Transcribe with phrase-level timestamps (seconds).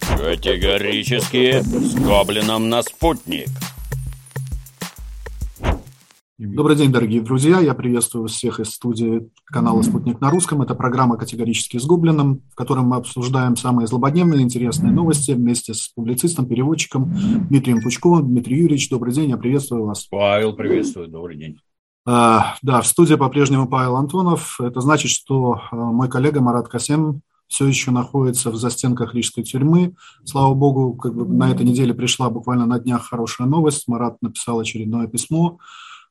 [0.00, 3.48] Категорически с гоблином на спутник.
[6.36, 7.60] Добрый день, дорогие друзья.
[7.60, 10.62] Я приветствую всех из студии канала «Спутник на русском».
[10.62, 15.88] Это программа «Категорически с Гоблином», в которой мы обсуждаем самые злободневные интересные новости вместе с
[15.88, 17.14] публицистом, переводчиком
[17.48, 18.26] Дмитрием Пучковым.
[18.26, 20.06] Дмитрий Юрьевич, добрый день, я приветствую вас.
[20.10, 21.58] Павел, приветствую, добрый день.
[22.06, 24.60] А, да, в студии по-прежнему Павел Антонов.
[24.60, 29.94] Это значит, что а, мой коллега Марат Касем все еще находится в застенках Рижской тюрьмы.
[30.24, 33.86] Слава богу, как бы на этой неделе пришла буквально на днях хорошая новость.
[33.88, 35.58] Марат написал очередное письмо,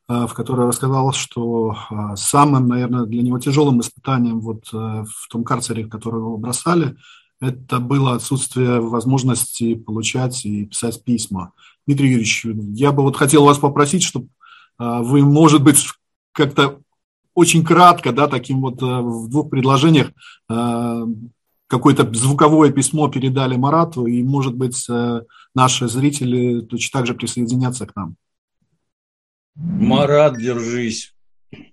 [0.08, 5.28] э, в которое рассказал, что э, самым, наверное, для него тяжелым испытанием вот э, в
[5.28, 6.96] том карцере, в который его бросали,
[7.40, 11.52] это было отсутствие возможности получать и писать письма.
[11.86, 14.28] Дмитрий Юрьевич, я бы вот хотел вас попросить, чтобы
[14.78, 15.84] вы, может быть,
[16.32, 16.80] как-то
[17.34, 20.12] очень кратко, да, таким вот э, в двух предложениях
[20.48, 21.06] э,
[21.66, 25.22] какое-то звуковое письмо передали Марату, и, может быть, э,
[25.54, 28.16] наши зрители точно так же присоединятся к нам.
[29.54, 31.14] Марат, держись.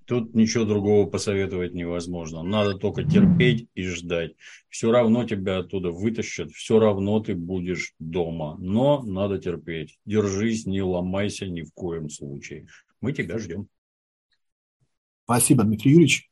[0.05, 2.43] Тут ничего другого посоветовать невозможно.
[2.43, 4.33] Надо только терпеть и ждать.
[4.69, 8.57] Все равно тебя оттуда вытащат, все равно ты будешь дома.
[8.59, 9.97] Но надо терпеть.
[10.05, 12.67] Держись, не ломайся ни в коем случае.
[12.99, 13.67] Мы тебя ждем.
[15.31, 16.29] Спасибо, Дмитрий Юрьевич.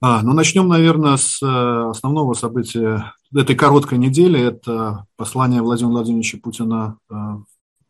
[0.00, 4.40] А, ну, начнем, наверное, с э, основного события этой короткой недели.
[4.40, 7.14] Это послание Владимира Владимировича Путина э,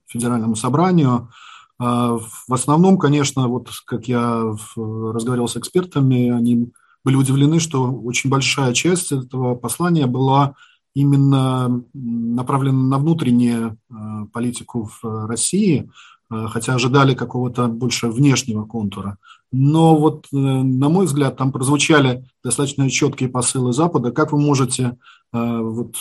[0.09, 1.31] Федеральному собранию.
[1.79, 4.43] А, в основном, конечно, вот как я
[4.77, 6.73] разговаривал с экспертами, они
[7.05, 10.57] были удивлены, что очень большая часть этого послания была
[10.93, 15.89] именно направлена на внутреннюю э, политику в России,
[16.29, 19.19] хотя ожидали какого-то больше внешнего контура.
[19.53, 24.11] Но вот, э, на мой взгляд, там прозвучали достаточно четкие посылы Запада.
[24.11, 24.97] Как вы можете
[25.33, 25.97] э, вот,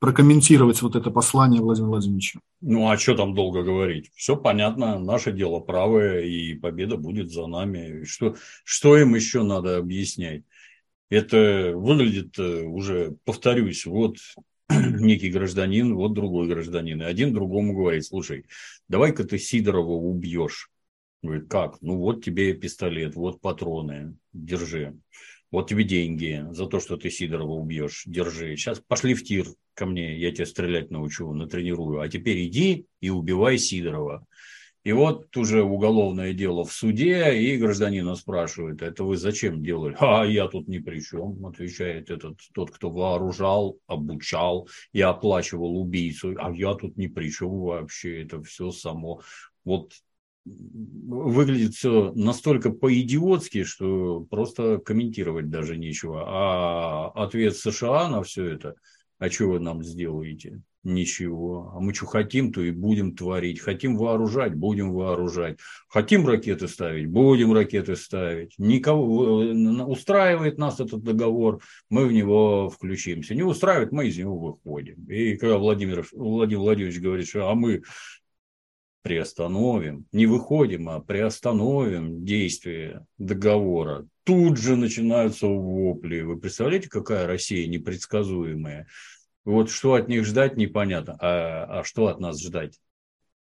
[0.00, 2.40] прокомментировать вот это послание Владимира Владимировича?
[2.60, 4.10] Ну, а что там долго говорить?
[4.16, 8.02] Все понятно, наше дело правое, и победа будет за нами.
[8.02, 8.34] Что,
[8.64, 10.42] что им еще надо объяснять?
[11.08, 14.16] Это выглядит э, уже, повторюсь, вот
[14.70, 17.00] некий гражданин, вот другой гражданин.
[17.00, 18.46] И один другому говорит, слушай,
[18.88, 20.71] давай-ка ты Сидорова убьешь.
[21.22, 21.80] Говорит, как?
[21.82, 24.98] Ну вот тебе пистолет, вот патроны, держи.
[25.52, 28.56] Вот тебе деньги за то, что ты Сидорова убьешь, держи.
[28.56, 32.00] Сейчас пошли в тир ко мне, я тебя стрелять научу, натренирую.
[32.00, 34.26] А теперь иди и убивай Сидорова.
[34.84, 39.94] И вот уже уголовное дело в суде, и гражданина спрашивает, это вы зачем делали?
[40.00, 46.34] А я тут ни при чем, отвечает этот, тот, кто вооружал, обучал и оплачивал убийцу.
[46.36, 49.20] А я тут ни при чем вообще, это все само.
[49.64, 49.92] Вот
[50.44, 56.24] выглядит все настолько по-идиотски, что просто комментировать даже нечего.
[56.26, 58.74] А ответ США на все это,
[59.18, 60.62] а что вы нам сделаете?
[60.84, 61.70] Ничего.
[61.76, 63.60] А мы что хотим, то и будем творить.
[63.60, 65.60] Хотим вооружать, будем вооружать.
[65.86, 68.54] Хотим ракеты ставить, будем ракеты ставить.
[68.58, 69.54] Никого э,
[69.84, 73.36] устраивает нас этот договор, мы в него включимся.
[73.36, 75.04] Не устраивает, мы из него выходим.
[75.04, 77.82] И когда Владимир, Владимир Владимирович говорит, что а мы
[79.02, 86.20] приостановим, не выходим, а приостановим действие договора, тут же начинаются вопли.
[86.20, 88.86] Вы представляете, какая Россия непредсказуемая?
[89.44, 91.16] Вот что от них ждать, непонятно.
[91.20, 92.78] А, а что от нас ждать?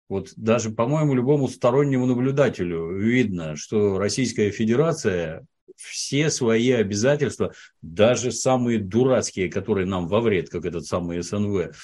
[0.07, 5.45] Вот даже, по-моему, любому стороннему наблюдателю видно, что Российская Федерация
[5.75, 11.75] все свои обязательства, даже самые дурацкие, которые нам во вред, как этот самый СНВ,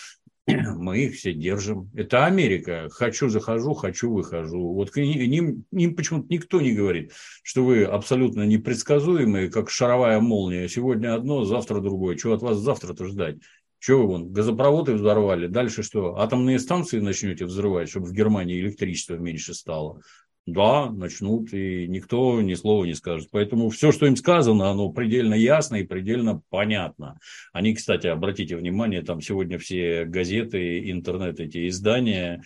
[0.76, 1.90] мы их все держим.
[1.96, 2.88] Это Америка.
[2.92, 4.74] Хочу захожу, хочу выхожу.
[4.74, 7.14] Вот к ним, ним почему-то никто не говорит,
[7.44, 10.70] что вы абсолютно непредсказуемые, как шаровая молния.
[10.70, 12.16] Сегодня одно, завтра другое.
[12.16, 13.38] Чего от вас завтра-то ждать?
[13.80, 15.48] Чего вы вон, газопроводы взорвали?
[15.48, 16.18] Дальше что?
[16.18, 20.02] Атомные станции начнете взрывать, чтобы в Германии электричества меньше стало?
[20.46, 23.30] Да, начнут, и никто ни слова не скажет.
[23.32, 27.20] Поэтому все, что им сказано, оно предельно ясно и предельно понятно.
[27.52, 32.44] Они, кстати, обратите внимание, там сегодня все газеты, интернет, эти издания,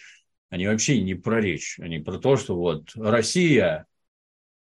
[0.50, 3.86] они вообще не про речь, они про то, что вот Россия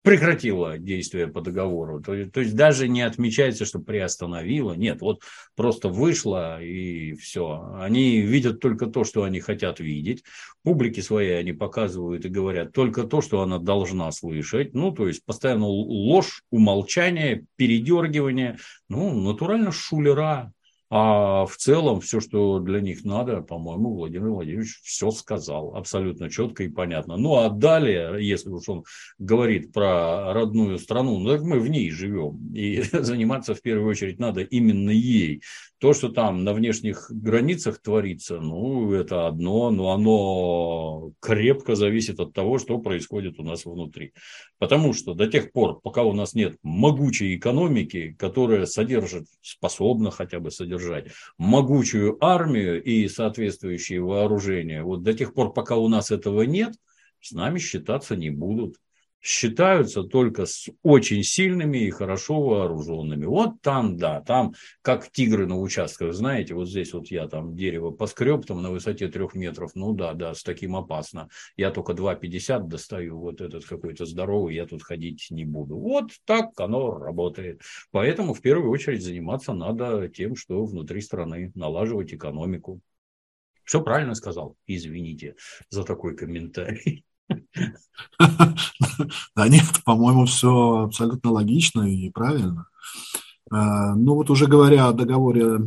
[0.07, 2.01] прекратила действие по договору.
[2.01, 4.75] То, то есть даже не отмечается, что приостановила.
[4.75, 5.23] Нет, вот
[5.57, 7.75] просто вышла и все.
[7.81, 10.23] Они видят только то, что они хотят видеть.
[10.63, 14.75] Публике своей они показывают и говорят только то, что она должна слышать.
[14.75, 18.59] Ну, то есть постоянно ложь, умолчание, передергивание.
[18.89, 20.53] Ну, натурально шулера.
[20.89, 26.63] А в целом все, что для них надо, по-моему, Владимир Владимирович все сказал абсолютно четко
[26.63, 27.17] и понятно.
[27.17, 28.85] Ну а далее, если уж он
[29.19, 32.53] говорит про родную страну, ну так мы в ней живем.
[32.55, 35.43] И заниматься в первую очередь надо именно ей.
[35.79, 42.33] То, что там на внешних границах творится, ну это одно, но оно крепко зависит от
[42.33, 44.13] того, что происходит у нас внутри.
[44.59, 50.41] Потому что до тех пор, пока у нас нет могучей экономики, которая содержит, способна хотя
[50.41, 50.76] бы содержать
[51.39, 56.75] могучую армию и соответствующие вооружения, вот до тех пор, пока у нас этого нет,
[57.21, 58.77] с нами считаться не будут
[59.21, 63.25] считаются только с очень сильными и хорошо вооруженными.
[63.25, 67.91] Вот там, да, там как тигры на участках, знаете, вот здесь вот я там дерево
[67.91, 71.29] поскреб там на высоте трех метров, ну да, да, с таким опасно.
[71.57, 75.77] Я только 2,50 достаю, вот этот какой-то здоровый, я тут ходить не буду.
[75.77, 77.63] Вот так оно работает.
[77.91, 82.81] Поэтому в первую очередь заниматься надо тем, что внутри страны, налаживать экономику.
[83.65, 85.35] Все правильно сказал, извините
[85.69, 87.06] за такой комментарий.
[89.35, 92.67] Да нет, по-моему, все абсолютно логично и правильно.
[93.51, 95.61] А, ну вот уже говоря о договоре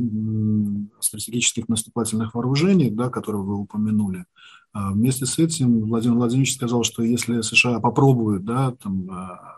[0.99, 4.25] стратегических наступательных вооружений, да, который вы упомянули,
[4.73, 9.55] а, вместе с этим Владимир Владимирович сказал, что если США попробуют да, там, а,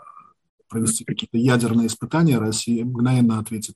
[0.69, 3.75] провести какие-то ядерные испытания, Россия мгновенно ответит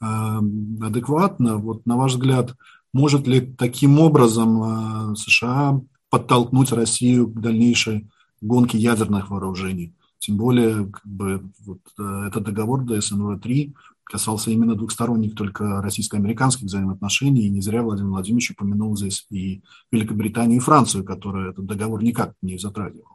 [0.00, 1.56] адекватно.
[1.56, 2.54] Вот на ваш взгляд,
[2.92, 5.80] может ли таким образом США
[6.14, 8.08] подтолкнуть Россию к дальнейшей
[8.40, 9.96] гонке ядерных вооружений.
[10.20, 13.72] Тем более, как бы, вот, э, этот договор ДСНВ-3
[14.04, 20.58] касался именно двухсторонних только российско-американских взаимоотношений, и не зря Владимир Владимирович упомянул здесь и Великобританию,
[20.58, 23.13] и Францию, которые этот договор никак не затрагивал.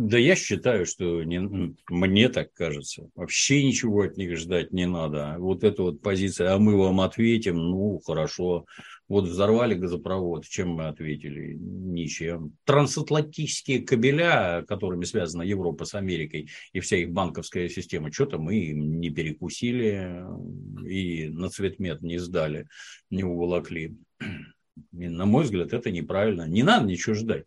[0.00, 1.40] Да я считаю, что не,
[1.90, 3.10] мне так кажется.
[3.16, 5.34] Вообще ничего от них ждать не надо.
[5.40, 8.64] Вот эта вот позиция, а мы вам ответим, ну, хорошо.
[9.08, 11.56] Вот взорвали газопровод, чем мы ответили?
[11.58, 12.52] Ничем.
[12.64, 19.00] Трансатлантические кабеля, которыми связана Европа с Америкой и вся их банковская система, что-то мы им
[19.00, 20.22] не перекусили
[20.86, 22.68] и на цветмет не сдали,
[23.10, 23.96] не уволокли.
[24.92, 26.46] И, на мой взгляд, это неправильно.
[26.46, 27.46] Не надо ничего ждать.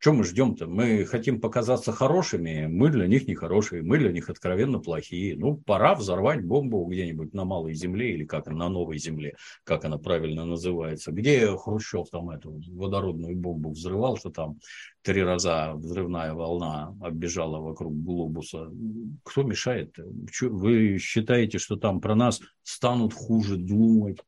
[0.00, 0.68] Чем мы ждем-то?
[0.68, 5.36] Мы хотим показаться хорошими, мы для них не хорошие, мы для них откровенно плохие.
[5.36, 9.34] Ну, пора взорвать бомбу где-нибудь на малой земле или как на новой земле,
[9.64, 11.10] как она правильно называется.
[11.10, 14.60] Где Хрущев там эту водородную бомбу взрывал, что там
[15.02, 18.70] три раза взрывная волна оббежала вокруг глобуса.
[19.24, 19.96] Кто мешает?
[20.40, 24.18] Вы считаете, что там про нас станут хуже думать?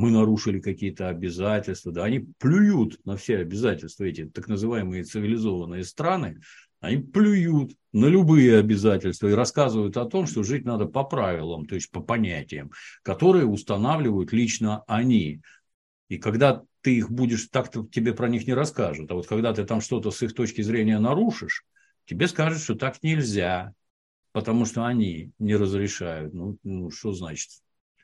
[0.00, 1.92] Мы нарушили какие-то обязательства.
[1.92, 6.40] Да, они плюют на все обязательства, эти так называемые цивилизованные страны,
[6.80, 11.74] они плюют на любые обязательства и рассказывают о том, что жить надо по правилам, то
[11.74, 12.70] есть по понятиям,
[13.02, 15.42] которые устанавливают лично они.
[16.08, 19.10] И когда ты их будешь, так-то тебе про них не расскажут.
[19.10, 21.66] А вот когда ты там что-то с их точки зрения нарушишь,
[22.06, 23.74] тебе скажут, что так нельзя,
[24.32, 26.32] потому что они не разрешают.
[26.32, 27.50] Ну, ну что значит?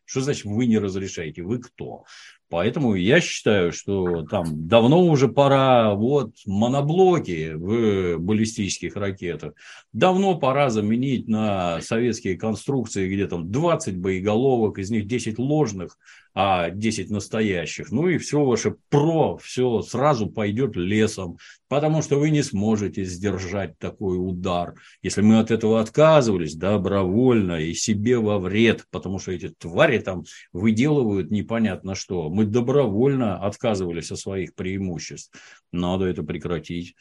[0.06, 1.42] Что значит вы не разрешаете?
[1.42, 2.04] Вы кто?
[2.48, 9.54] Поэтому я считаю, что там давно уже пора вот моноблоки в баллистических ракетах.
[9.92, 15.98] Давно пора заменить на советские конструкции, где там 20 боеголовок, из них 10 ложных,
[16.38, 17.90] а 10 настоящих.
[17.90, 23.78] Ну и все ваше ПРО, все сразу пойдет лесом, потому что вы не сможете сдержать
[23.78, 24.74] такой удар.
[25.00, 30.24] Если мы от этого отказывались добровольно и себе во вред, потому что эти твари там
[30.52, 32.28] выделывают непонятно что.
[32.28, 35.34] Мы добровольно отказывались от своих преимуществ.
[35.72, 36.96] Надо это прекратить.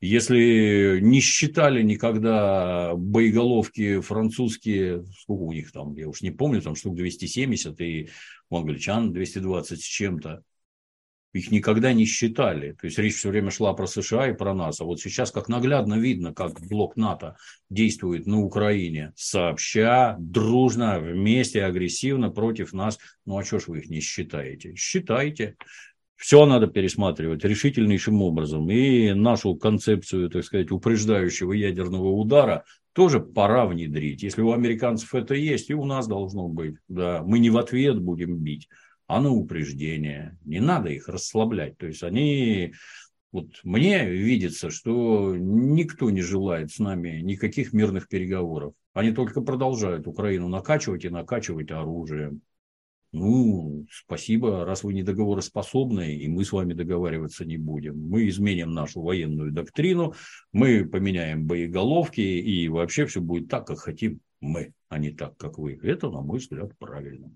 [0.00, 6.74] Если не считали никогда боеголовки французские, сколько у них там, я уж не помню, там
[6.74, 8.08] штук 270, и
[8.48, 10.42] у англичан 220 с чем-то,
[11.32, 12.72] их никогда не считали.
[12.72, 14.80] То есть речь все время шла про США и про нас.
[14.80, 17.36] А вот сейчас как наглядно видно, как блок НАТО
[17.68, 22.98] действует на Украине, сообща, дружно, вместе, агрессивно против нас.
[23.26, 24.74] Ну а что ж вы их не считаете?
[24.74, 25.56] Считайте.
[26.20, 28.70] Все надо пересматривать решительнейшим образом.
[28.70, 34.22] И нашу концепцию, так сказать, упреждающего ядерного удара тоже пора внедрить.
[34.22, 36.74] Если у американцев это есть, и у нас должно быть.
[36.88, 38.68] Да, мы не в ответ будем бить,
[39.06, 40.36] а на упреждение.
[40.44, 41.78] Не надо их расслаблять.
[41.78, 42.74] То есть они
[43.32, 48.74] вот мне видится, что никто не желает с нами никаких мирных переговоров.
[48.92, 52.42] Они только продолжают Украину накачивать и накачивать оружием.
[53.12, 58.08] Ну, спасибо, раз вы не договороспособны, и мы с вами договариваться не будем.
[58.08, 60.14] Мы изменим нашу военную доктрину,
[60.52, 65.58] мы поменяем боеголовки, и вообще все будет так, как хотим мы, а не так, как
[65.58, 65.78] вы.
[65.82, 67.32] Это, на мой взгляд, правильно.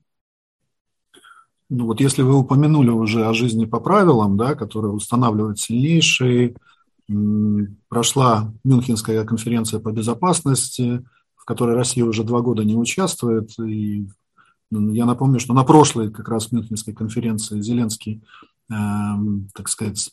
[1.70, 6.54] Ну вот если вы упомянули уже о жизни по правилам, да, которые устанавливают сильнейшие,
[7.88, 11.04] прошла Мюнхенская конференция по безопасности,
[11.34, 13.58] в которой Россия уже два года не участвует.
[13.58, 14.06] И
[14.70, 18.22] я напомню, что на прошлой как раз Мюнхенской конференции Зеленский,
[18.70, 18.74] э,
[19.54, 20.10] так сказать,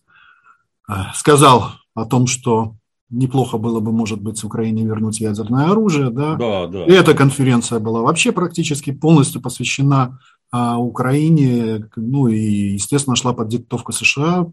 [0.90, 2.76] э, сказал о том, что
[3.10, 6.10] неплохо было бы, может быть, Украине вернуть ядерное оружие.
[6.10, 6.36] Да?
[6.36, 6.86] Да, да.
[6.86, 10.20] И эта конференция была вообще практически полностью посвящена
[10.52, 14.48] а, Украине, ну и, естественно, шла под диктовку США,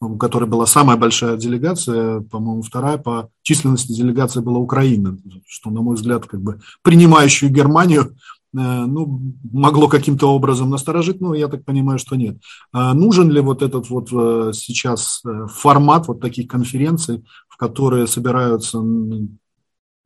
[0.00, 5.16] у которой была самая большая делегация, по-моему, вторая по численности делегации была Украина,
[5.46, 8.16] что, на мой взгляд, как бы принимающую Германию
[8.54, 12.36] ну, могло каким-то образом насторожить, но я так понимаю, что нет.
[12.72, 18.06] А нужен ли вот этот вот э, сейчас э, формат вот таких конференций, в которые
[18.06, 18.82] собираются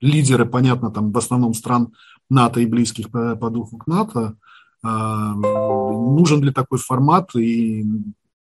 [0.01, 1.93] лидеры, понятно, там в основном стран
[2.31, 4.37] НАТО и близких по, по духу к НАТО,
[4.83, 7.85] а, нужен ли такой формат и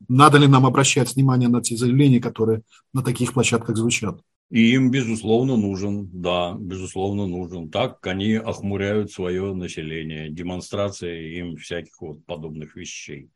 [0.08, 2.62] надо ли нам обращать внимание на те заявления, которые
[2.94, 4.20] на таких площадках звучат?
[4.52, 7.70] И им, безусловно, нужен, да, безусловно, нужен.
[7.70, 13.30] Так они охмуряют свое население, демонстрация им всяких вот подобных вещей.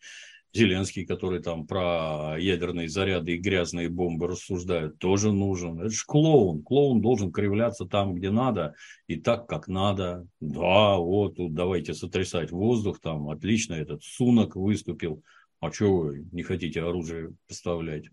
[0.54, 5.80] Зеленский, который там про ядерные заряды и грязные бомбы рассуждает, тоже нужен.
[5.80, 6.64] Это же клоун.
[6.64, 8.74] Клоун должен кривляться там, где надо,
[9.08, 10.28] и так, как надо.
[10.40, 15.24] Да, вот, тут давайте сотрясать воздух, там отлично этот Сунок выступил.
[15.60, 18.06] А что вы не хотите оружие поставлять?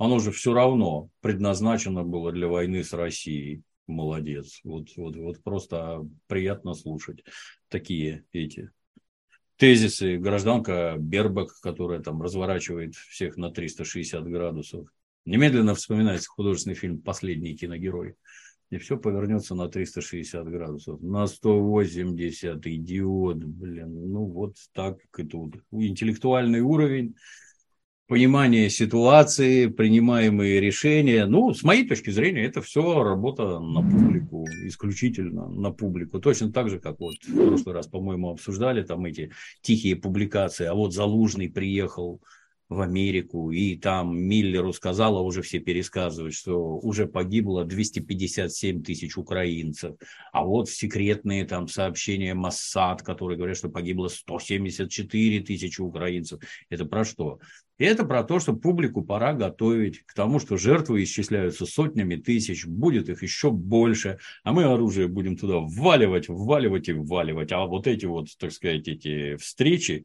[0.00, 3.62] Оно же все равно предназначено было для войны с Россией.
[3.86, 4.60] Молодец.
[4.64, 7.22] Вот, вот, вот просто приятно слушать
[7.68, 8.70] такие эти
[9.58, 10.16] тезисы.
[10.16, 14.88] Гражданка Бербак, которая там разворачивает всех на 360 градусов.
[15.26, 18.14] Немедленно вспоминается художественный фильм «Последний киногерой».
[18.70, 21.02] И все повернется на 360 градусов.
[21.02, 24.12] На 180, идиот, блин.
[24.12, 25.56] Ну, вот так и тут.
[25.72, 27.16] Интеллектуальный уровень
[28.10, 31.26] понимание ситуации, принимаемые решения.
[31.26, 36.18] Ну, с моей точки зрения, это все работа на публику, исключительно на публику.
[36.18, 39.30] Точно так же, как вот в прошлый раз, по-моему, обсуждали там эти
[39.62, 40.66] тихие публикации.
[40.66, 42.20] А вот Залужный приехал
[42.70, 49.96] в Америку, и там Миллеру сказала, уже все пересказывают, что уже погибло 257 тысяч украинцев.
[50.32, 56.40] А вот секретные там сообщения Моссад, которые говорят, что погибло 174 тысячи украинцев.
[56.68, 57.40] Это про что?
[57.76, 63.08] Это про то, что публику пора готовить к тому, что жертвы исчисляются сотнями тысяч, будет
[63.08, 67.50] их еще больше, а мы оружие будем туда вваливать, вваливать и вваливать.
[67.52, 70.04] А вот эти вот, так сказать, эти встречи,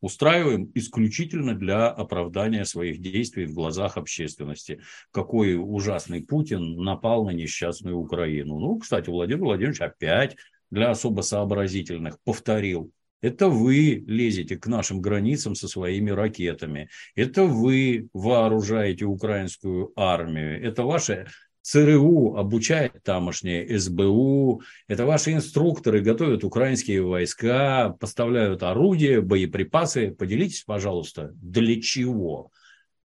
[0.00, 4.80] устраиваем исключительно для оправдания своих действий в глазах общественности.
[5.10, 8.58] Какой ужасный Путин напал на несчастную Украину.
[8.58, 10.36] Ну, кстати, Владимир Владимирович опять
[10.70, 12.92] для особо сообразительных повторил.
[13.20, 16.88] Это вы лезете к нашим границам со своими ракетами.
[17.16, 20.64] Это вы вооружаете украинскую армию.
[20.64, 21.26] Это ваши
[21.68, 30.10] ЦРУ обучает тамошнее СБУ, это ваши инструкторы готовят украинские войска, поставляют орудия, боеприпасы.
[30.10, 32.52] Поделитесь, пожалуйста, для чего?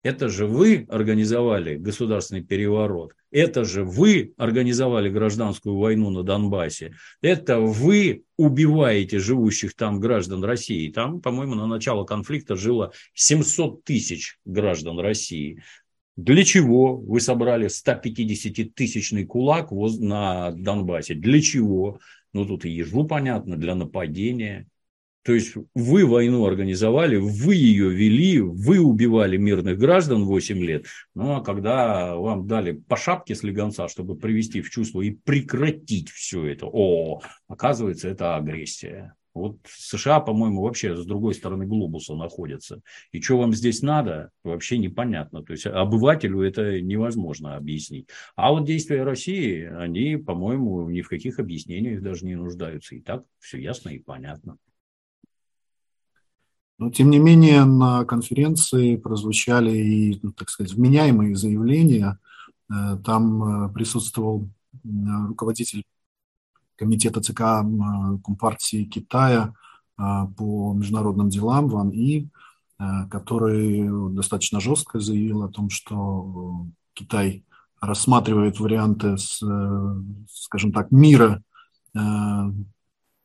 [0.02, 3.12] Это же вы организовали государственный переворот.
[3.32, 6.94] Это же вы организовали гражданскую войну на Донбассе.
[7.22, 10.92] Это вы убиваете живущих там граждан России.
[10.92, 15.64] Там, по-моему, на начало конфликта жило 700 тысяч граждан России.
[16.16, 21.16] Для чего вы собрали 150-тысячный кулак на Донбассе?
[21.16, 22.00] Для чего?
[22.34, 24.68] Ну, тут и ежу понятно, для нападения.
[25.24, 30.86] То есть вы войну организовали, вы ее вели, вы убивали мирных граждан 8 лет.
[31.16, 36.46] Ну, а когда вам дали по шапке слегонца, чтобы привести в чувство и прекратить все
[36.46, 39.16] это, о, оказывается, это агрессия.
[39.34, 42.82] Вот США, по-моему, вообще с другой стороны глобуса находятся.
[43.12, 45.44] И что вам здесь надо, вообще непонятно.
[45.44, 48.10] То есть обывателю это невозможно объяснить.
[48.36, 52.96] А вот действия России, они, по-моему, ни в каких объяснениях даже не нуждаются.
[52.96, 54.58] И так все ясно и понятно.
[56.78, 62.20] Но, тем не менее, на конференции прозвучали и, ну, так сказать, вменяемые заявления.
[62.70, 64.50] Э, там э, присутствовал
[64.84, 65.86] руководитель
[66.76, 67.64] комитета ЦК
[68.24, 69.54] Компартии Китая
[69.98, 72.28] а, по международным делам Ван И,
[72.78, 77.46] а, который достаточно жестко заявил о том, что Китай
[77.80, 79.44] рассматривает варианты, с,
[80.30, 81.44] скажем так, мира,
[81.96, 82.52] а,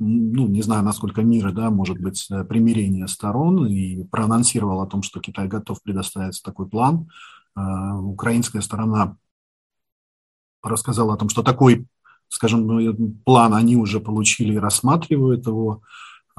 [0.01, 5.21] ну, не знаю, насколько мира, да, может быть, примирение сторон, и проанонсировал о том, что
[5.21, 7.09] Китай готов предоставить такой план.
[7.57, 9.17] Украинская сторона
[10.63, 11.87] рассказала о том, что такой
[12.29, 15.83] скажем, ну, план они уже получили и рассматривают его.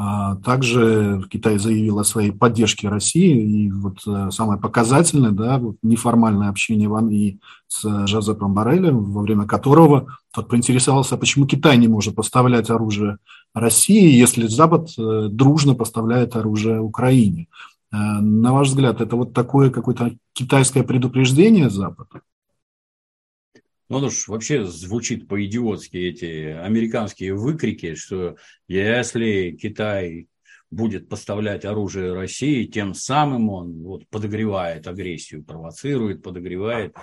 [0.01, 6.47] А также Китай заявил о своей поддержке России, и вот э, самое показательное, да, неформальное
[6.47, 12.15] общение Ван И с Жозепом Барелем, во время которого тот поинтересовался, почему Китай не может
[12.15, 13.17] поставлять оружие
[13.53, 17.47] России, если Запад э, дружно поставляет оружие Украине.
[17.91, 22.21] Э, на ваш взгляд, это вот такое какое-то китайское предупреждение Запада?
[23.89, 30.27] Ну, уж вообще звучит по-идиотски эти американские выкрики, что если Китай
[30.69, 36.95] будет поставлять оружие России, тем самым он вот, подогревает агрессию, провоцирует, подогревает.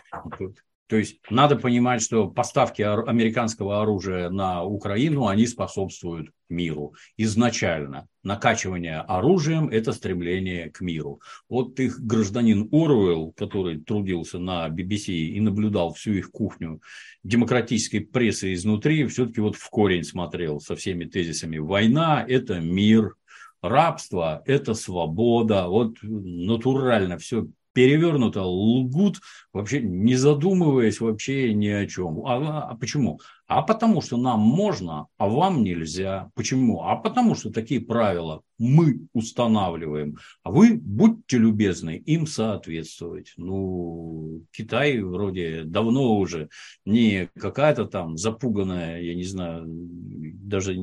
[0.88, 8.06] То есть надо понимать, что поставки американского оружия на Украину, они способствуют миру изначально.
[8.22, 11.20] Накачивание оружием– это стремление к миру.
[11.48, 16.80] Вот их гражданин Оруэлл, который трудился на BBC и наблюдал всю их кухню
[17.24, 21.58] демократической прессы изнутри, все-таки вот в корень смотрел со всеми тезисами.
[21.58, 23.16] Война– это мир,
[23.60, 25.66] рабство– это свобода.
[25.66, 29.20] Вот натурально все перевернуто, лгут,
[29.52, 32.24] вообще не задумываясь вообще ни о чем.
[32.24, 33.20] А, а почему?
[33.46, 36.30] А потому что нам можно, а вам нельзя.
[36.34, 36.84] Почему?
[36.84, 43.34] А потому что такие правила мы устанавливаем, а вы будьте любезны им соответствовать.
[43.36, 46.48] Ну, Китай вроде давно уже
[46.86, 50.74] не какая-то там запуганная, я не знаю, даже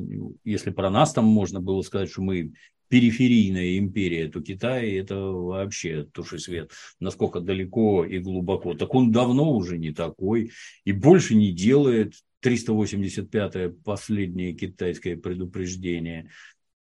[0.44, 2.52] если про нас там можно было сказать, что мы
[2.94, 6.70] периферийная империя, то Китай это вообще туши свет,
[7.00, 8.74] насколько далеко и глубоко.
[8.74, 10.52] Так он давно уже не такой
[10.84, 16.30] и больше не делает 385-е последнее китайское предупреждение.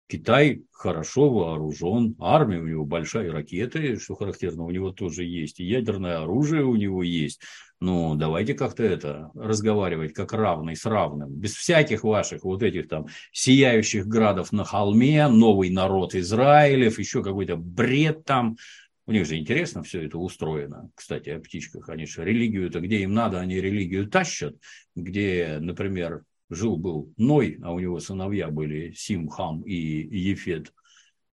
[0.08, 5.66] Китай хорошо вооружен, армия у него большая, ракеты, что характерно, у него тоже есть, и
[5.66, 7.42] ядерное оружие у него есть.
[7.80, 13.08] Ну, давайте как-то это, разговаривать как равный с равным, без всяких ваших вот этих там
[13.34, 18.58] сияющих градов на холме, новый народ Израилев, еще какой-то бред там.
[19.06, 20.90] У них же интересно все это устроено.
[20.96, 21.88] Кстати, о птичках.
[21.90, 24.56] Они же религию-то, где им надо, они религию тащат.
[24.96, 30.74] Где, например, жил-был Ной, а у него сыновья были Сим, Хам и Ефет.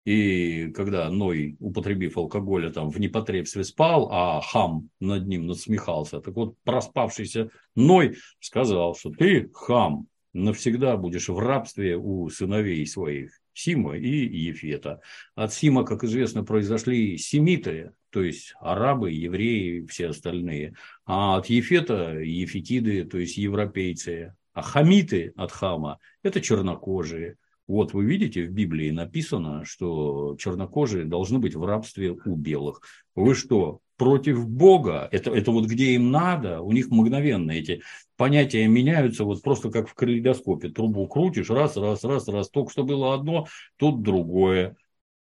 [0.04, 6.34] И когда Ной, употребив алкоголя, там в непотребстве спал, а Хам над ним насмехался, так
[6.34, 13.96] вот проспавшийся Ной сказал, что ты, Хам, навсегда будешь в рабстве у сыновей своих, Сима
[13.96, 15.00] и Ефета.
[15.34, 20.74] От Сима, как известно, произошли семиты, то есть арабы, евреи, все остальные.
[21.04, 24.34] А от Ефета ефетиды, то есть европейцы.
[24.52, 27.36] А хамиты от хама– это чернокожие.
[27.66, 32.80] Вот вы видите, в Библии написано, что чернокожие должны быть в рабстве у белых.
[33.14, 35.08] Вы что, против Бога?
[35.12, 36.62] Это, это вот где им надо?
[36.62, 37.82] У них мгновенно эти
[38.16, 40.70] понятия меняются, вот просто как в калейдоскопе.
[40.70, 42.48] Трубу крутишь, раз, раз, раз, раз.
[42.48, 44.76] Только что было одно, тут другое.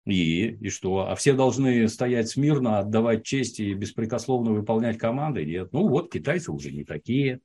[0.06, 1.10] И, и что?
[1.10, 5.46] А все должны стоять смирно, отдавать честь и беспрекословно выполнять команды?
[5.46, 5.72] Нет.
[5.74, 7.40] Ну вот, китайцы уже не такие.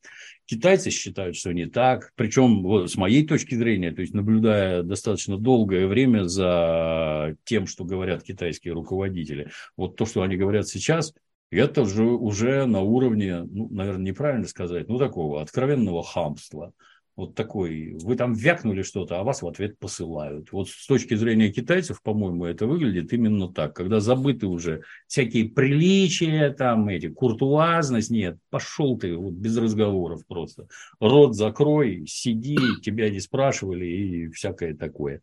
[0.47, 2.13] Китайцы считают, что не так.
[2.17, 7.85] Причем, вот, с моей точки зрения, то есть наблюдая достаточно долгое время за тем, что
[7.85, 11.13] говорят китайские руководители, вот то, что они говорят сейчас,
[11.51, 16.73] это же уже на уровне, ну, наверное, неправильно сказать, ну, такого откровенного хамства
[17.17, 20.53] вот такой, вы там вякнули что-то, а вас в ответ посылают.
[20.53, 26.51] Вот с точки зрения китайцев, по-моему, это выглядит именно так, когда забыты уже всякие приличия,
[26.51, 30.69] там эти, куртуазность, нет, пошел ты вот без разговоров просто.
[31.01, 35.23] Рот закрой, сиди, тебя не спрашивали и всякое такое.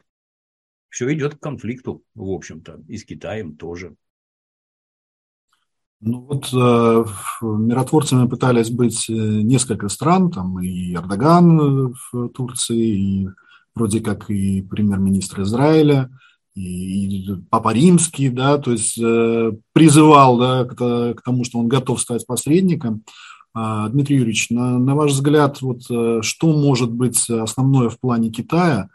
[0.89, 3.95] Все идет к конфликту, в общем-то, и с Китаем тоже.
[6.05, 7.05] Ну вот э,
[7.41, 13.29] миротворцами пытались быть э, несколько стран, там и Эрдоган э, в Турции, и
[13.73, 16.09] вроде как и премьер-министр Израиля,
[16.55, 18.95] и, Папа Римский, да, то есть
[19.73, 23.03] призывал да, к, тому, что он готов стать посредником.
[23.55, 28.89] А, Дмитрий Юрьевич, на, на ваш взгляд, вот что может быть основное в плане Китая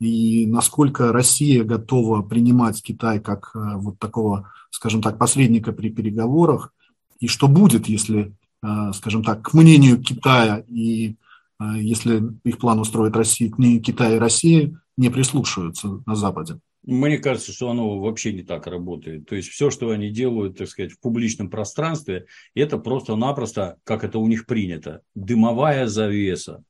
[0.00, 6.72] и насколько Россия готова принимать Китай как э, вот такого скажем так, посредника при переговорах,
[7.18, 8.32] и что будет, если,
[8.62, 11.16] э, скажем так, к мнению Китая и
[11.60, 16.60] э, если их план устроит Россию, к мнению Китая и России не прислушиваются на Западе?
[16.82, 19.28] Мне кажется, что оно вообще не так работает.
[19.28, 24.18] То есть все, что они делают, так сказать, в публичном пространстве, это просто-напросто, как это
[24.18, 26.62] у них принято, дымовая завеса.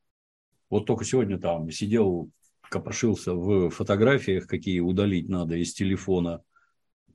[0.69, 2.31] Вот только сегодня там сидел,
[2.71, 6.43] копошился в фотографиях, какие удалить надо из телефона.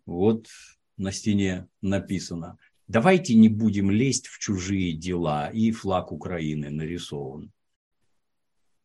[0.05, 0.47] Вот
[0.97, 7.51] на стене написано «Давайте не будем лезть в чужие дела», и флаг Украины нарисован.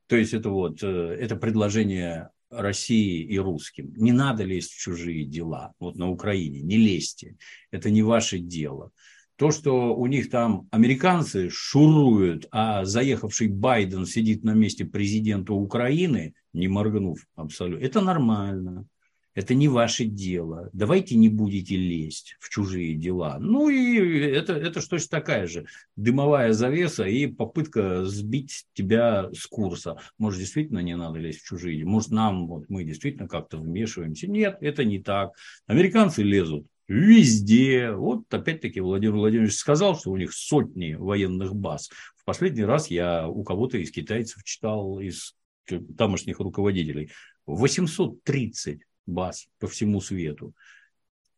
[0.07, 3.93] То есть это вот, э, это предложение России и русским.
[3.97, 5.75] Не надо лезть в чужие дела.
[5.79, 7.37] Вот на Украине не лезьте.
[7.71, 8.93] Это не ваше дело.
[9.37, 16.35] То, что у них там американцы шуруют, а заехавший Байден сидит на месте президента Украины,
[16.53, 18.87] не моргнув абсолютно, это нормально.
[19.35, 20.71] Это не ваше дело.
[20.73, 23.39] Давайте не будете лезть в чужие дела.
[23.39, 29.99] Ну и это, это что-то такая же дымовая завеса и попытка сбить тебя с курса.
[30.19, 31.89] Может, действительно не надо лезть в чужие дела.
[31.89, 34.27] Может, нам, вот мы действительно как-то вмешиваемся.
[34.27, 35.31] Нет, это не так.
[35.67, 37.93] Американцы лезут везде.
[37.93, 41.89] Вот опять-таки Владимир Владимирович сказал, что у них сотни военных баз.
[42.17, 45.37] В последний раз я у кого-то из китайцев читал, из
[45.79, 47.11] тамошних руководителей,
[47.47, 50.55] 830 баз по всему свету.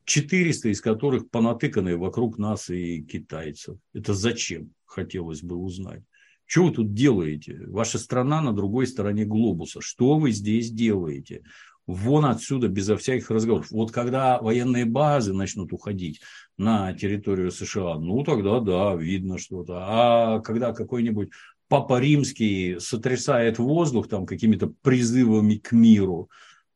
[0.05, 3.77] 400 из которых понатыканы вокруг нас и китайцев.
[3.95, 6.03] Это зачем, хотелось бы узнать.
[6.45, 7.63] Что вы тут делаете?
[7.69, 9.81] Ваша страна на другой стороне глобуса.
[9.81, 11.43] Что вы здесь делаете?
[11.87, 13.71] вон отсюда безо всяких разговоров.
[13.71, 16.21] Вот когда военные базы начнут уходить
[16.57, 19.79] на территорию США, ну тогда да, видно что-то.
[19.81, 21.31] А когда какой-нибудь
[21.73, 26.29] Папа Римский сотрясает воздух там какими-то призывами к миру,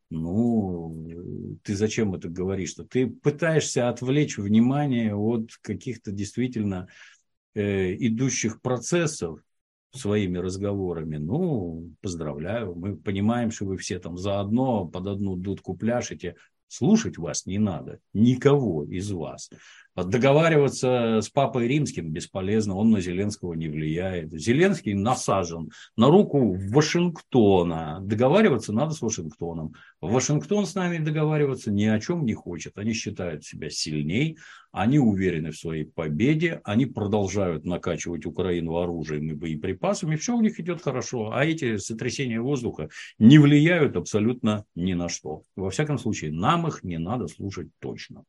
[0.09, 2.87] ну, ты зачем это говоришь-то?
[2.87, 6.89] Ты пытаешься отвлечь внимание от каких-то действительно
[7.55, 9.41] э, идущих процессов,
[9.95, 16.37] своими разговорами, ну, поздравляю, мы понимаем, что вы все там заодно под одну дудку пляшете,
[16.69, 19.51] слушать вас не надо, никого из вас.
[19.97, 24.31] Договариваться с папой римским бесполезно, он на Зеленского не влияет.
[24.33, 28.01] Зеленский насажен на руку Вашингтона.
[28.03, 29.75] Договариваться надо с Вашингтоном.
[30.01, 32.77] Вашингтон с нами договариваться ни о чем не хочет.
[32.77, 34.39] Они считают себя сильней,
[34.71, 40.61] они уверены в своей победе, они продолжают накачивать Украину оружием и боеприпасами, все у них
[40.61, 41.33] идет хорошо.
[41.33, 45.43] А эти сотрясения воздуха не влияют абсолютно ни на что.
[45.57, 48.25] Во всяком случае, нам их не надо слушать точно.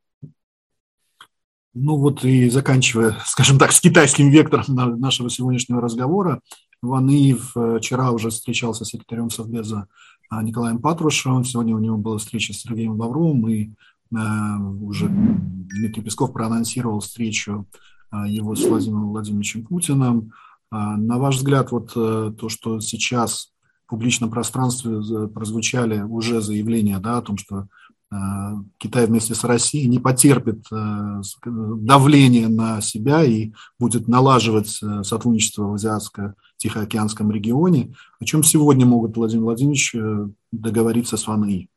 [1.74, 6.40] Ну вот и заканчивая, скажем так, с китайским вектором нашего сегодняшнего разговора,
[6.80, 9.86] Ван Иев э, вчера уже встречался с секретарем Совбеза
[10.30, 13.70] Николаем Патрушевым, сегодня у него была встреча с Сергеем Лавровым, и
[14.14, 14.16] э,
[14.80, 17.66] уже Дмитрий Песков проанонсировал встречу
[18.12, 20.32] э, его с Владимиром Владимировичем Путиным.
[20.70, 23.52] А, на ваш взгляд, вот то, что сейчас
[23.86, 27.87] в публичном пространстве прозвучали уже заявления да, о том, что Э,
[28.78, 35.64] Китай вместе с Россией не потерпит э, давление на себя и будет налаживать э, сотрудничество
[35.64, 37.92] в Азиатско-Тихоокеанском регионе.
[38.18, 39.94] О чем сегодня могут Владимир Владимирович
[40.50, 41.68] договориться с ВАНИ?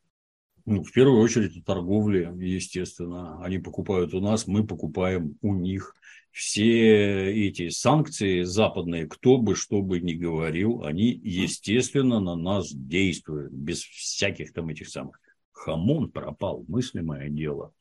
[0.66, 3.44] Ну, в первую очередь о торговле, естественно.
[3.44, 5.96] Они покупают у нас, мы покупаем у них.
[6.32, 13.52] Все эти санкции западные, кто бы что бы ни говорил, они, естественно, на нас действуют
[13.52, 15.20] без всяких там этих самых
[15.62, 17.74] хамон пропал, мыслимое дело.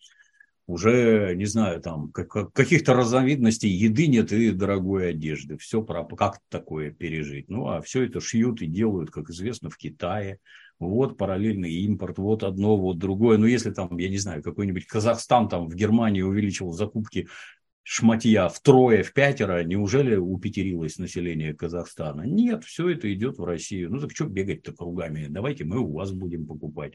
[0.66, 5.57] Уже, не знаю, там каких-то разновидностей еды нет и дорогой одежды.
[5.59, 6.16] Все пропало.
[6.16, 7.49] Как такое пережить?
[7.49, 10.38] Ну, а все это шьют и делают, как известно, в Китае.
[10.79, 13.37] Вот параллельный импорт, вот одно, вот другое.
[13.37, 17.27] Но если там, я не знаю, какой-нибудь Казахстан там в Германии увеличил закупки
[17.83, 22.23] шматья втрое, в пятеро, неужели упетерилось население Казахстана?
[22.23, 23.90] Нет, все это идет в Россию.
[23.90, 25.27] Ну так что бегать-то кругами?
[25.29, 26.95] Давайте мы у вас будем покупать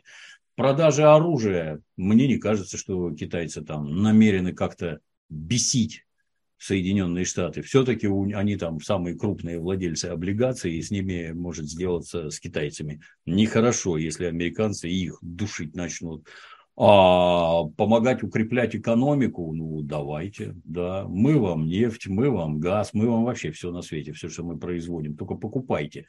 [0.56, 6.06] продажи оружия, мне не кажется, что китайцы там намерены как-то бесить
[6.58, 7.62] Соединенные Штаты.
[7.62, 13.98] Все-таки они там самые крупные владельцы облигаций, и с ними может сделаться с китайцами нехорошо,
[13.98, 16.26] если американцы их душить начнут.
[16.78, 23.24] А помогать укреплять экономику, ну давайте, да, мы вам нефть, мы вам газ, мы вам
[23.24, 26.06] вообще все на свете, все, что мы производим, только покупайте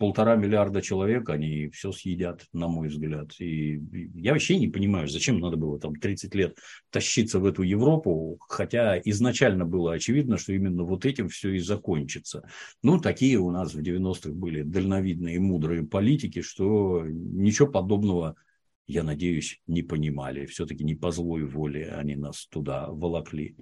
[0.00, 3.38] полтора миллиарда человек, они все съедят, на мой взгляд.
[3.38, 3.78] И
[4.14, 6.56] я вообще не понимаю, зачем надо было там 30 лет
[6.88, 12.48] тащиться в эту Европу, хотя изначально было очевидно, что именно вот этим все и закончится.
[12.82, 18.36] Ну, такие у нас в 90-х были дальновидные и мудрые политики, что ничего подобного
[18.86, 20.46] я надеюсь, не понимали.
[20.46, 23.54] Все-таки не по злой воле они нас туда волокли.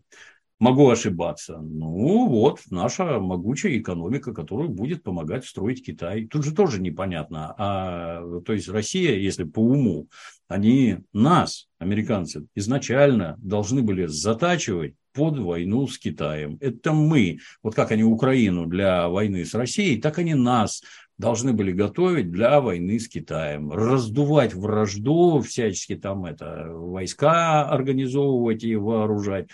[0.59, 1.59] Могу ошибаться.
[1.59, 6.27] Ну вот, наша могучая экономика, которая будет помогать строить Китай.
[6.27, 7.55] Тут же тоже непонятно.
[7.57, 10.09] А, то есть Россия, если по уму,
[10.49, 16.59] они нас, американцы, изначально должны были затачивать под войну с Китаем.
[16.61, 17.38] Это мы.
[17.62, 20.83] Вот как они Украину для войны с Россией, так они нас
[21.18, 23.71] должны были готовить для войны с Китаем.
[23.73, 29.49] Раздувать вражду, всячески там это, войска организовывать и вооружать.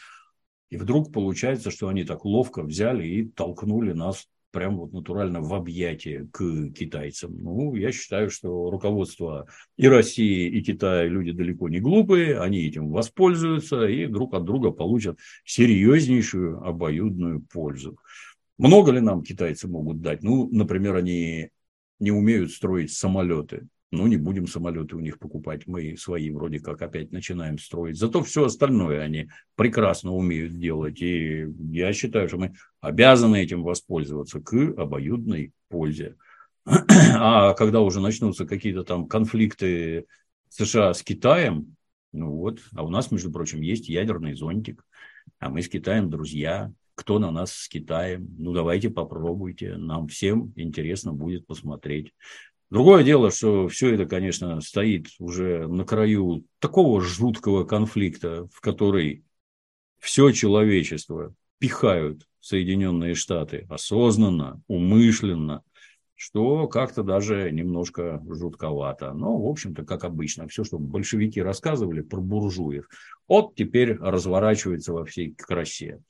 [0.75, 5.55] И вдруг получается, что они так ловко взяли и толкнули нас прям вот натурально в
[5.55, 7.33] объятия к китайцам.
[7.41, 12.91] Ну, я считаю, что руководство и России, и Китая люди далеко не глупые, они этим
[12.91, 17.97] воспользуются и друг от друга получат серьезнейшую обоюдную пользу.
[18.59, 20.25] Много ли нам китайцы могут дать?
[20.25, 21.51] Ну, например, они
[22.01, 23.69] не умеют строить самолеты.
[23.95, 25.67] Ну, не будем самолеты у них покупать.
[25.67, 27.97] Мы свои вроде как опять начинаем строить.
[27.97, 31.01] Зато все остальное они прекрасно умеют делать.
[31.01, 36.17] И я считаю, что мы обязаны этим воспользоваться к обоюдной пользе.
[37.17, 40.07] А когда уже начнутся какие-то там конфликты
[40.49, 41.77] США с Китаем,
[42.13, 44.85] ну вот, а у нас, между прочим, есть ядерный зонтик,
[45.39, 48.29] а мы с Китаем друзья, кто на нас с Китаем.
[48.39, 49.77] Ну, давайте попробуйте.
[49.77, 52.13] Нам всем интересно будет посмотреть.
[52.75, 59.23] Другое дело, что все это, конечно, стоит уже на краю такого жуткого конфликта, в который
[60.01, 65.63] все человечество пихают Соединенные Штаты осознанно, умышленно,
[66.17, 69.13] что как-то даже немножко жутковато.
[69.13, 72.89] Но, в общем-то, как обычно, все, что большевики рассказывали про буржуев,
[73.29, 76.01] вот теперь разворачивается во всей красе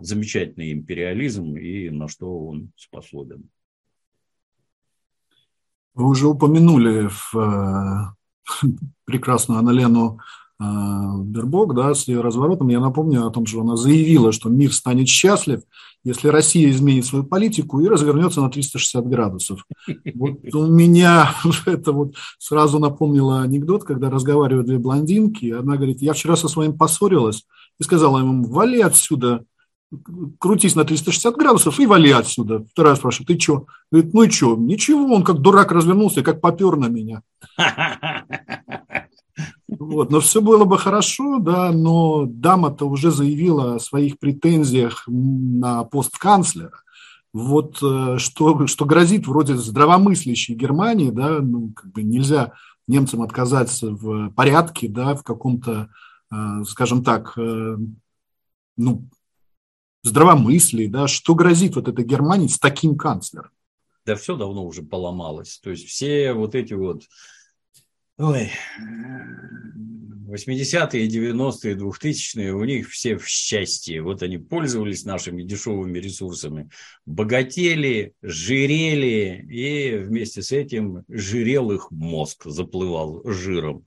[0.00, 3.50] замечательный империализм и на что он способен.
[5.94, 8.68] Вы уже упомянули в, э,
[9.04, 10.18] прекрасную Аналену
[10.60, 10.64] э,
[11.24, 12.68] Бербок, да, с ее разворотом.
[12.68, 15.62] Я напомню о том, что она заявила, что мир станет счастлив,
[16.02, 19.66] если Россия изменит свою политику и развернется на 360 градусов.
[20.14, 21.34] Вот у меня
[21.66, 25.50] это вот сразу напомнило анекдот, когда разговаривают две блондинки.
[25.50, 27.44] Одна говорит, я вчера со своим поссорилась
[27.78, 29.44] и сказала ему, вали отсюда,
[30.38, 32.64] крутись на 360 градусов и вали отсюда.
[32.70, 33.66] Вторая спрашивает, ты что?
[33.90, 34.56] Говорит, ну и что?
[34.56, 37.22] Ничего, он как дурак развернулся и как попер на меня.
[39.68, 45.84] Вот, но все было бы хорошо, да, но дама-то уже заявила о своих претензиях на
[45.84, 46.82] пост канцлера.
[47.32, 52.52] Вот э, что, что грозит вроде здравомыслящей Германии, да, ну, как бы нельзя
[52.88, 55.88] немцам отказаться в порядке, да, в каком-то,
[56.32, 57.76] э, скажем так, э,
[58.76, 59.08] ну,
[60.02, 63.50] здравомыслии, да, что грозит вот этой Германии с таким канцлером?
[64.06, 65.58] Да все давно уже поломалось.
[65.58, 67.04] То есть все вот эти вот
[68.22, 68.50] Ой,
[70.28, 74.02] 80-е, 90-е, 2000-е, у них все в счастье.
[74.02, 76.68] Вот они пользовались нашими дешевыми ресурсами,
[77.06, 83.86] богатели, жирели, и вместе с этим жирел их мозг, заплывал жиром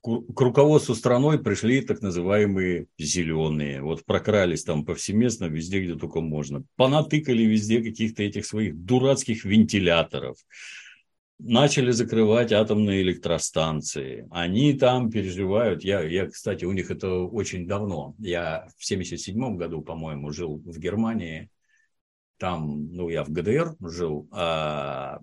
[0.00, 3.82] к руководству страной пришли так называемые зеленые.
[3.82, 6.62] Вот прокрались там повсеместно, везде, где только можно.
[6.76, 10.36] Понатыкали везде каких-то этих своих дурацких вентиляторов.
[11.40, 14.26] Начали закрывать атомные электростанции.
[14.30, 15.84] Они там переживают.
[15.84, 18.14] Я, я, кстати, у них это очень давно.
[18.18, 21.50] Я в 77 году, по-моему, жил в Германии.
[22.38, 24.28] Там, ну, я в ГДР жил.
[24.30, 25.20] А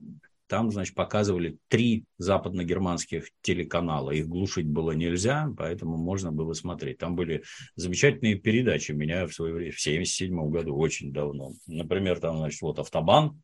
[0.48, 4.12] там, значит, показывали три западногерманских телеканала.
[4.12, 7.00] Их глушить было нельзя, поэтому можно было смотреть.
[7.00, 7.44] Там были
[7.76, 8.92] замечательные передачи.
[8.92, 11.54] Меня в свое время, в 1977 году, очень давно.
[11.68, 13.42] Например, там, значит, вот автобан,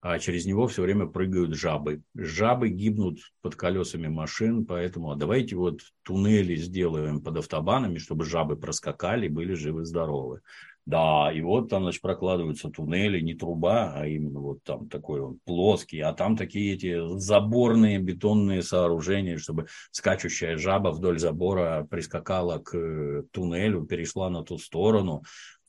[0.00, 2.02] а через него все время прыгают жабы.
[2.14, 8.56] Жабы гибнут под колесами машин, поэтому а давайте вот туннели сделаем под автобанами, чтобы жабы
[8.56, 10.40] проскакали, были живы-здоровы.
[10.88, 15.38] Да, и вот там, значит, прокладываются туннели, не труба, а именно вот там такой он
[15.44, 23.24] плоский, а там такие эти заборные бетонные сооружения, чтобы скачущая жаба вдоль забора прискакала к
[23.32, 25.24] туннелю, перешла на ту сторону.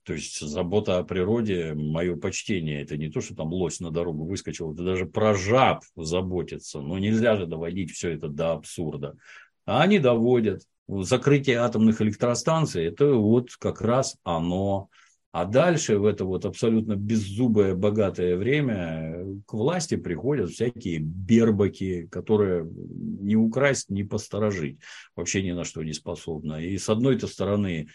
[0.05, 4.23] То есть забота о природе, мое почтение, это не то, что там лось на дорогу
[4.23, 6.79] выскочил, это даже про жаб заботиться.
[6.79, 9.17] Но нельзя же доводить все это до абсурда.
[9.65, 10.61] А они доводят.
[10.87, 14.89] Закрытие атомных электростанций, это вот как раз оно
[15.31, 22.67] а дальше в это вот абсолютно беззубое богатое время к власти приходят всякие бербаки, которые
[22.67, 24.79] не украсть, не посторожить.
[25.15, 26.65] Вообще ни на что не способны.
[26.65, 27.89] И с одной-то стороны,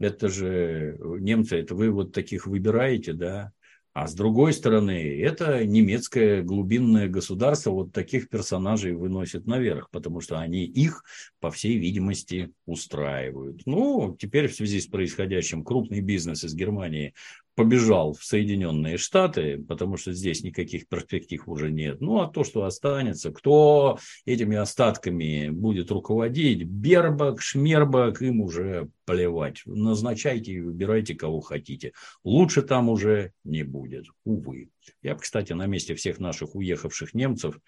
[0.00, 3.52] это же немцы, это вы вот таких выбираете, да,
[3.94, 10.38] а с другой стороны, это немецкое глубинное государство вот таких персонажей выносит наверх, потому что
[10.38, 11.04] они их,
[11.40, 13.62] по всей видимости, устраивают.
[13.66, 17.12] Ну, теперь в связи с происходящим крупный бизнес из Германии
[17.54, 22.00] побежал в Соединенные Штаты, потому что здесь никаких перспектив уже нет.
[22.00, 29.62] Ну, а то, что останется, кто этими остатками будет руководить, Бербак, Шмербак, им уже плевать.
[29.66, 31.92] Назначайте и выбирайте, кого хотите.
[32.24, 34.70] Лучше там уже не будет, увы.
[35.02, 37.58] Я кстати, на месте всех наших уехавших немцев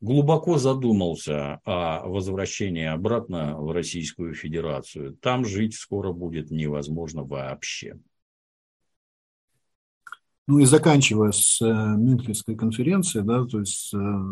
[0.00, 5.16] глубоко задумался о возвращении обратно в Российскую Федерацию.
[5.16, 7.98] Там жить скоро будет невозможно вообще.
[10.48, 14.24] Ну и заканчивая с э, Мюнхенской конференцией, да, то есть э,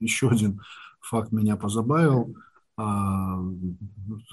[0.00, 0.60] еще один
[1.00, 2.34] факт меня позабавил.
[2.78, 3.38] А,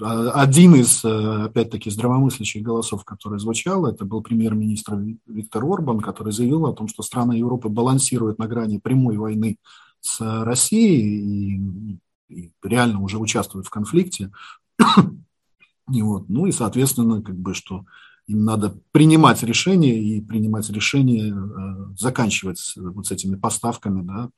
[0.00, 6.66] один из, э, опять-таки, здравомыслящих голосов, который звучал, это был премьер-министр Виктор Орбан, который заявил
[6.66, 9.56] о том, что страны Европы балансируют на грани прямой войны
[10.00, 14.30] с Россией и, и реально уже участвуют в конфликте.
[15.90, 17.86] и вот, ну и, соответственно, как бы, что
[18.26, 24.30] им надо принимать решения и принимать решения, э, заканчивать вот с этими поставками, да,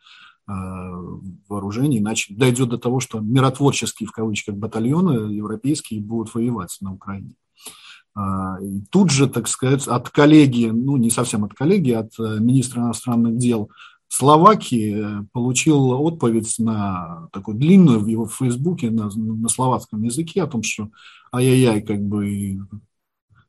[0.49, 0.93] Э,
[1.49, 7.35] вооружений, иначе дойдет до того, что миротворческие, в кавычках, батальоны европейские будут воевать на Украине.
[8.15, 12.39] А, и тут же, так сказать, от коллеги, ну не совсем от коллеги, от э,
[12.39, 13.71] министра иностранных дел
[14.07, 20.63] Словакии получил отповедь на такую длинную в его фейсбуке на, на словацком языке о том,
[20.63, 20.91] что
[21.33, 22.61] ай-яй-яй, как бы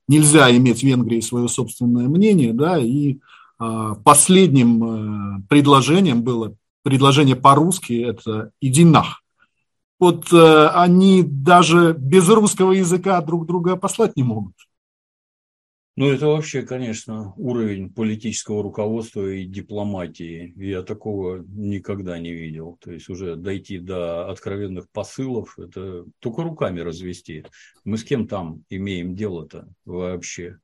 [0.07, 3.17] нельзя иметь в Венгрии свое собственное мнение, да, и
[3.59, 9.21] а, последним предложением было предложение по-русски– это «иди нах».
[9.99, 14.53] Вот э, они даже без русского языка друг друга послать не могут.
[15.97, 20.53] Ну, это вообще, конечно, уровень политического руководства и дипломатии.
[20.55, 22.77] Я такого никогда не видел.
[22.79, 27.45] То есть уже дойти до откровенных посылов, это только руками развести.
[27.83, 30.59] Мы с кем там имеем дело-то вообще?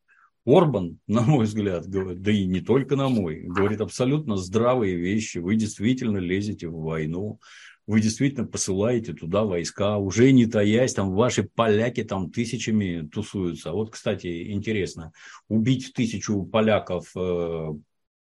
[0.45, 5.39] Орбан, на мой взгляд, говорит, да и не только на мой, говорит абсолютно здравые вещи.
[5.39, 7.39] Вы действительно лезете в войну,
[7.85, 13.71] вы действительно посылаете туда войска, уже не таясь, там ваши поляки там тысячами тусуются.
[13.71, 15.11] Вот, кстати, интересно,
[15.47, 17.69] убить тысячу поляков, э,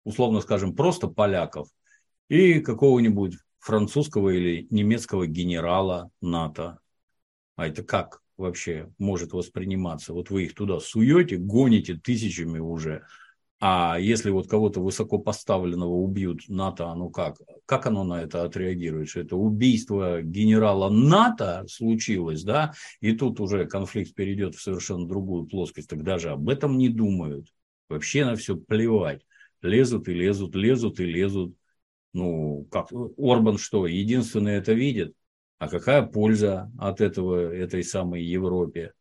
[0.04, 1.68] условно скажем, просто поляков,
[2.30, 6.80] и какого-нибудь французского или немецкого генерала НАТО.
[7.56, 8.24] А это как?
[8.38, 10.14] вообще может восприниматься.
[10.14, 13.06] Вот вы их туда суете, гоните тысячами уже,
[13.66, 17.38] а если вот кого-то высоко поставленного убьют НАТО, ну как?
[17.66, 19.08] Как оно на это отреагирует?
[19.08, 22.74] Что это убийство генерала НАТО случилось, да?
[23.00, 25.88] И тут уже конфликт перейдет в совершенно другую плоскость.
[25.88, 27.48] Так даже об этом не думают.
[27.88, 29.26] Вообще на все плевать.
[29.62, 31.56] Лезут и лезут, лезут и лезут.
[32.12, 35.14] Ну, как Орбан что, единственное это видит?
[35.58, 38.92] А какая польза от этого, этой самой Европе?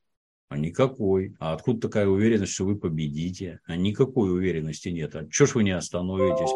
[0.53, 1.35] А никакой.
[1.39, 3.61] А откуда такая уверенность, что вы победите?
[3.65, 5.17] А никакой уверенности нет.
[5.17, 6.51] А что ж вы не остановитесь?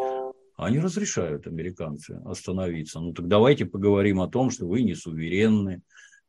[0.55, 2.99] Они разрешают, американцы, остановиться.
[2.99, 5.81] Ну так давайте поговорим о том, что вы не суверенны,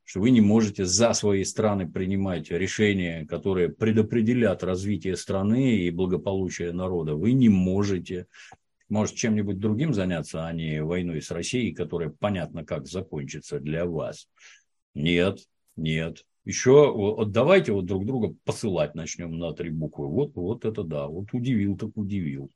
[0.05, 6.73] что вы не можете за свои страны принимать решения, которые предопределят развитие страны и благополучие
[6.73, 7.17] народа.
[7.17, 8.29] Вы не можете
[8.89, 14.27] может чем-нибудь другим заняться, а не войной с Россией, которая понятно как закончится для вас.
[14.95, 15.41] Нет,
[15.77, 16.25] нет.
[16.49, 20.09] Еще вот давайте вот друг друга посылать начнем на три буквы.
[20.09, 22.51] Вот, вот это да, вот удивил так удивил.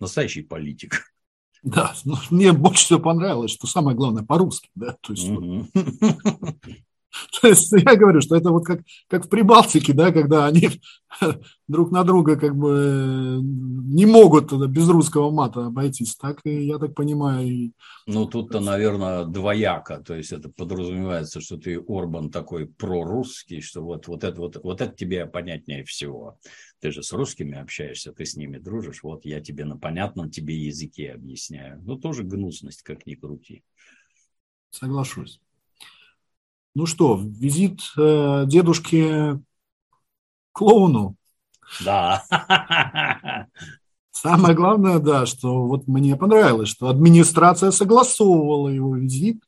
[0.00, 1.14] Настоящий политик.
[1.62, 5.28] Да, ну, мне больше всего понравилось, что самое главное по-русски, да, то есть.
[7.40, 10.70] То есть я говорю, что это вот как, как в Прибалтике, да, когда они
[11.68, 16.16] друг на друга как бы не могут без русского мата обойтись.
[16.16, 17.46] Так я так понимаю.
[17.46, 17.72] И...
[18.06, 19.98] Ну, тут-то, наверное, двояко.
[19.98, 24.80] То есть это подразумевается, что ты Орбан такой прорусский, что вот, вот, это, вот, вот
[24.80, 26.38] это тебе понятнее всего.
[26.80, 29.02] Ты же с русскими общаешься, ты с ними дружишь.
[29.02, 31.80] Вот я тебе на понятном тебе языке объясняю.
[31.84, 33.64] Ну, тоже гнусность, как ни крути.
[34.70, 35.40] Соглашусь.
[36.76, 39.40] Ну что, визит э, дедушки
[40.52, 41.16] клоуну.
[41.82, 42.22] Да.
[44.12, 49.42] Самое главное, да, что вот мне понравилось, что администрация согласовывала его визит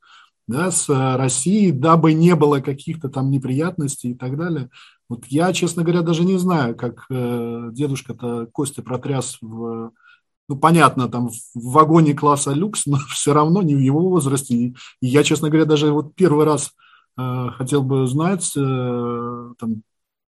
[0.47, 4.71] да, с Россией, дабы не было каких-то там неприятностей и так далее.
[5.11, 9.93] Вот я, честно говоря, даже не знаю, как э, дедушка-то Костя протряс в,
[10.49, 14.55] ну, понятно, там в вагоне класса люкс, но все равно не в его возрасте.
[14.55, 16.73] И я, честно говоря, даже вот первый раз
[17.57, 19.83] хотел бы знать, э, там,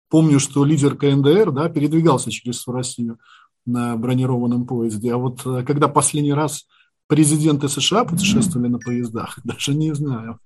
[0.09, 3.19] помню, что лидер КНДР да, передвигался через Россию
[3.65, 6.67] на бронированном поезде, а вот э, когда последний раз
[7.07, 10.39] президенты США путешествовали на поездах, даже не знаю.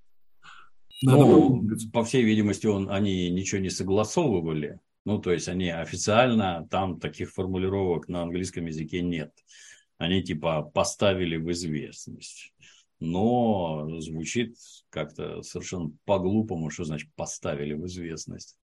[1.02, 4.80] ну, по всей видимости, он, они ничего не согласовывали.
[5.06, 9.34] Ну, то есть они официально, там таких формулировок на английском языке нет.
[9.98, 12.54] Они типа поставили в известность
[13.04, 14.56] но звучит
[14.94, 18.58] как-то совершенно по-глупому, что значит поставили в известность.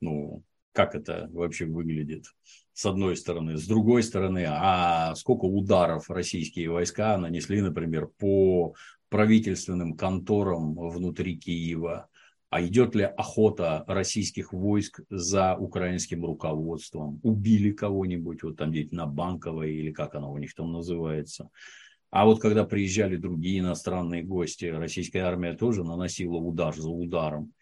[0.00, 2.24] Ну, как это вообще выглядит?
[2.72, 3.58] С одной стороны.
[3.58, 8.74] С другой стороны, а сколько ударов российские войска нанесли, например, по
[9.08, 12.08] правительственным конторам внутри Киева?
[12.48, 17.20] А идет ли охота российских войск за украинским руководством?
[17.22, 21.50] Убили кого-нибудь, вот там где-то на Банковой или как оно у них там называется.
[22.10, 27.52] А вот когда приезжали другие иностранные гости, российская армия тоже наносила удар за ударом.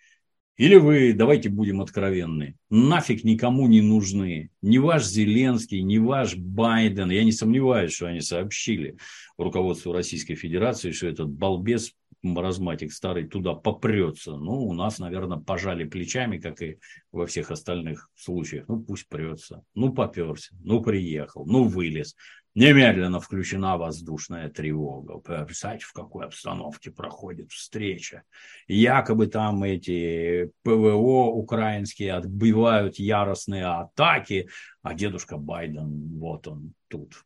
[0.56, 4.50] Или вы, давайте будем откровенны, нафиг никому не нужны.
[4.60, 7.10] Ни ваш Зеленский, ни ваш Байден.
[7.10, 8.96] Я не сомневаюсь, что они сообщили
[9.36, 14.36] руководству Российской Федерации, что этот балбес маразматик старый туда попрется.
[14.36, 16.78] Ну, у нас, наверное, пожали плечами, как и
[17.12, 18.66] во всех остальных случаях.
[18.66, 19.62] Ну, пусть прется.
[19.74, 20.56] Ну, поперся.
[20.64, 21.46] Ну, приехал.
[21.46, 22.16] Ну, вылез.
[22.58, 25.18] Немедленно включена воздушная тревога.
[25.44, 28.24] Представьте, в какой обстановке проходит встреча.
[28.66, 34.48] Якобы там эти ПВО украинские отбивают яростные атаки,
[34.82, 37.24] а дедушка Байден, вот он тут.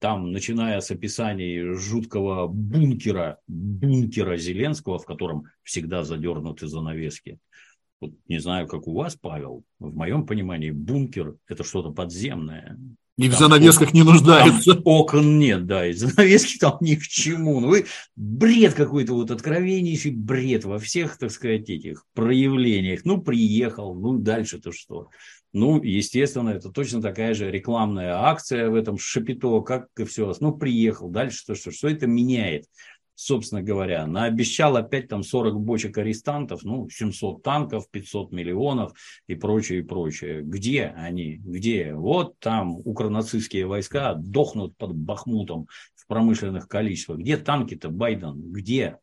[0.00, 7.38] Там, начиная с описаний жуткого бункера, бункера Зеленского, в котором всегда задернуты занавески.
[8.28, 12.76] Не знаю, как у вас, Павел, в моем понимании бункер– это что-то подземное.
[13.16, 14.72] И в занавесках окон, не нуждается.
[14.84, 17.60] окон нет, да, и занавески там ни к чему.
[17.60, 17.86] Ну, вы
[18.16, 23.04] бред какой-то, вот откровеннейший бред во всех, так сказать, этих проявлениях.
[23.04, 25.10] Ну, приехал, ну, дальше-то что?
[25.52, 30.34] Ну, естественно, это точно такая же рекламная акция в этом шапито, как и все.
[30.40, 31.70] Ну, приехал, дальше-то что?
[31.70, 32.64] Что это меняет?
[33.14, 38.92] Собственно говоря, наобещал опять там 40 бочек арестантов, ну, 700 танков, 500 миллионов
[39.26, 40.42] и прочее, и прочее.
[40.42, 41.36] Где они?
[41.36, 41.94] Где?
[41.94, 47.18] Вот там укронацистские войска дохнут под Бахмутом в промышленных количествах.
[47.18, 48.52] Где танки-то, Байден?
[48.52, 48.98] Где?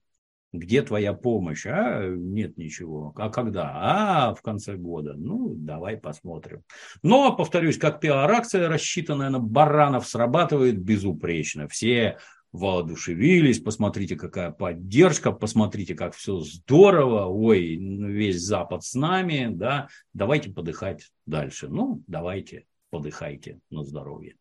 [0.54, 1.66] Где твоя помощь?
[1.66, 3.14] А, нет ничего.
[3.16, 3.72] А когда?
[3.74, 5.14] А, в конце года.
[5.16, 6.64] Ну, давай посмотрим.
[7.04, 11.70] Но, повторюсь, как пиар-акция, рассчитанная на баранов, срабатывает безупречно.
[11.70, 12.18] Все
[12.52, 20.52] воодушевились, посмотрите, какая поддержка, посмотрите, как все здорово, ой, весь Запад с нами, да, давайте
[20.52, 21.70] подыхать дальше.
[21.70, 24.36] Ну, давайте, подыхайте на здоровье.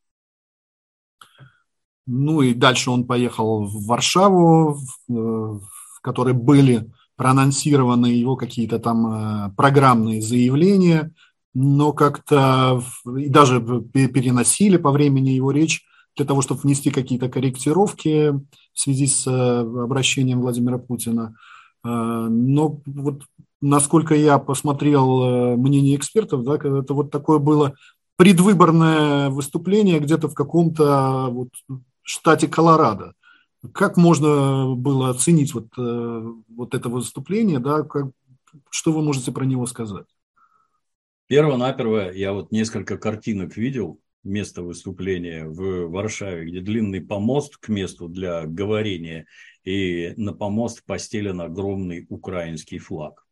[2.07, 9.55] Ну и дальше он поехал в Варшаву, в которой были проанонсированы его какие-то там э,
[9.55, 11.13] программные заявления,
[11.53, 15.85] но как-то даже переносили по времени его речь
[16.17, 21.37] для того, чтобы внести какие-то корректировки в связи с э, обращением Владимира Путина.
[21.85, 23.23] Э, но вот
[23.61, 27.75] насколько я посмотрел э, мнение экспертов, да, это вот такое было
[28.17, 31.49] предвыборное выступление где-то в каком-то вот
[32.03, 33.15] штате Колорадо.
[33.73, 38.09] Как можно было оценить вот, вот это выступление, да, как,
[38.71, 40.07] что вы можете про него сказать?
[41.29, 48.09] Перво-наперво я вот несколько картинок видел место выступления в Варшаве, где длинный помост к месту
[48.09, 49.27] для говорения,
[49.64, 53.27] и на помост постелен огромный украинский флаг.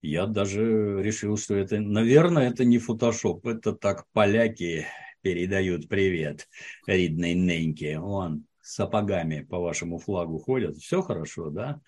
[0.00, 4.86] Я даже решил, что это, наверное, это не фотошоп, это так поляки
[5.22, 6.48] передают привет
[6.86, 7.98] ридной Неньке.
[7.98, 10.76] Он сапогами по вашему флагу ходят.
[10.76, 11.80] Все хорошо, да?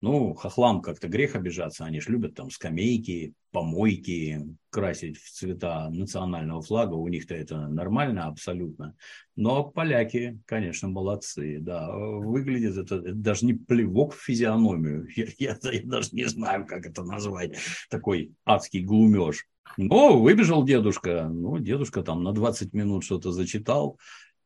[0.00, 6.62] Ну, хохлам как-то грех обижаться, они же любят там скамейки, помойки красить в цвета национального
[6.62, 8.94] флага, у них-то это нормально абсолютно.
[9.34, 15.58] Но поляки, конечно, молодцы, да, выглядит это, это даже не плевок в физиономию, я, я,
[15.72, 17.56] я даже не знаю, как это назвать,
[17.90, 19.46] такой адский глумеж.
[19.76, 23.98] Но выбежал дедушка, ну, дедушка там на 20 минут что-то зачитал,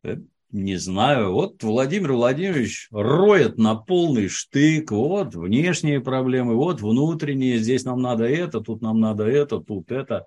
[0.03, 0.16] э,
[0.53, 7.84] не знаю, вот Владимир Владимирович роет на полный штык, вот внешние проблемы, вот внутренние, здесь
[7.84, 10.26] нам надо это, тут нам надо это, тут это.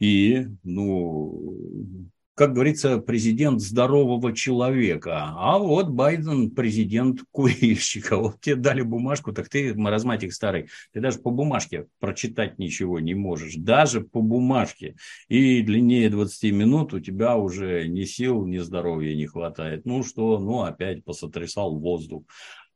[0.00, 5.32] И, ну, как говорится, президент здорового человека.
[5.36, 8.16] А вот Байден президент курильщика.
[8.24, 13.14] Вот тебе дали бумажку, так ты, маразматик старый, ты даже по бумажке прочитать ничего не
[13.14, 13.54] можешь.
[13.56, 14.96] Даже по бумажке.
[15.28, 19.84] И длиннее 20 минут у тебя уже ни сил, ни здоровья не хватает.
[19.84, 22.24] Ну что, ну опять посотрясал воздух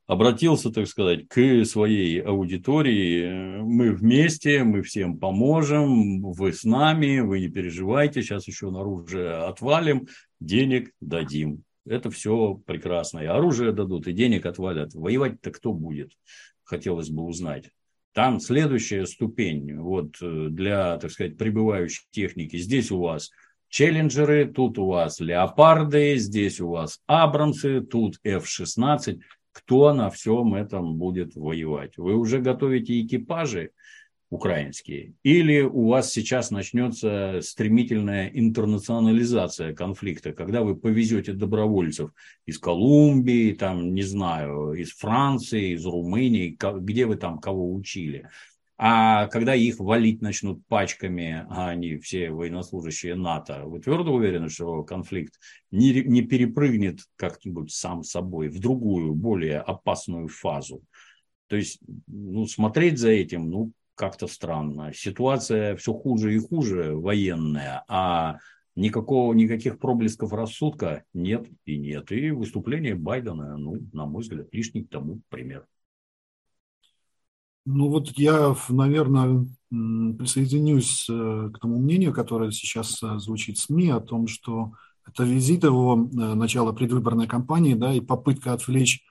[0.09, 3.61] обратился, так сказать, к своей аудитории.
[3.61, 9.33] Мы вместе, мы всем поможем, вы с нами, вы не переживайте, сейчас еще на оружие
[9.33, 10.07] отвалим,
[10.39, 11.61] денег дадим.
[11.85, 13.19] Это все прекрасно.
[13.19, 14.95] И оружие дадут, и денег отвалят.
[14.95, 16.13] Воевать-то кто будет?
[16.63, 17.69] Хотелось бы узнать.
[18.13, 22.57] Там следующая ступень вот, для, так сказать, прибывающей техники.
[22.57, 23.29] Здесь у вас
[23.67, 29.19] челленджеры, тут у вас леопарды, здесь у вас абрамсы, тут F-16
[29.59, 31.97] кто на всем этом будет воевать.
[31.97, 33.71] Вы уже готовите экипажи,
[34.29, 42.11] украинские, или у вас сейчас начнется стремительная интернационализация конфликта, когда вы повезете добровольцев
[42.45, 48.29] из Колумбии, там, не знаю, из Франции, из Румынии, где вы там кого учили.
[48.81, 54.83] А когда их валить начнут пачками, а они все военнослужащие НАТО, вы твердо уверены, что
[54.83, 55.33] конфликт
[55.69, 60.81] не, не перепрыгнет как-нибудь сам собой в другую, более опасную фазу?
[61.47, 64.93] То есть, ну, смотреть за этим, ну, как-то странно.
[64.93, 68.37] Ситуация все хуже и хуже военная, а
[68.77, 72.13] никакого, никаких проблесков рассудка нет и нет.
[72.13, 75.65] И выступление Байдена, ну, на мой взгляд, лишний тому пример.
[77.71, 83.89] Ну вот я, наверное, присоединюсь э, к тому мнению, которое сейчас э, звучит в СМИ
[83.89, 84.71] о том, что
[85.05, 89.05] это визит его, э, начало предвыборной кампании, да, и попытка отвлечь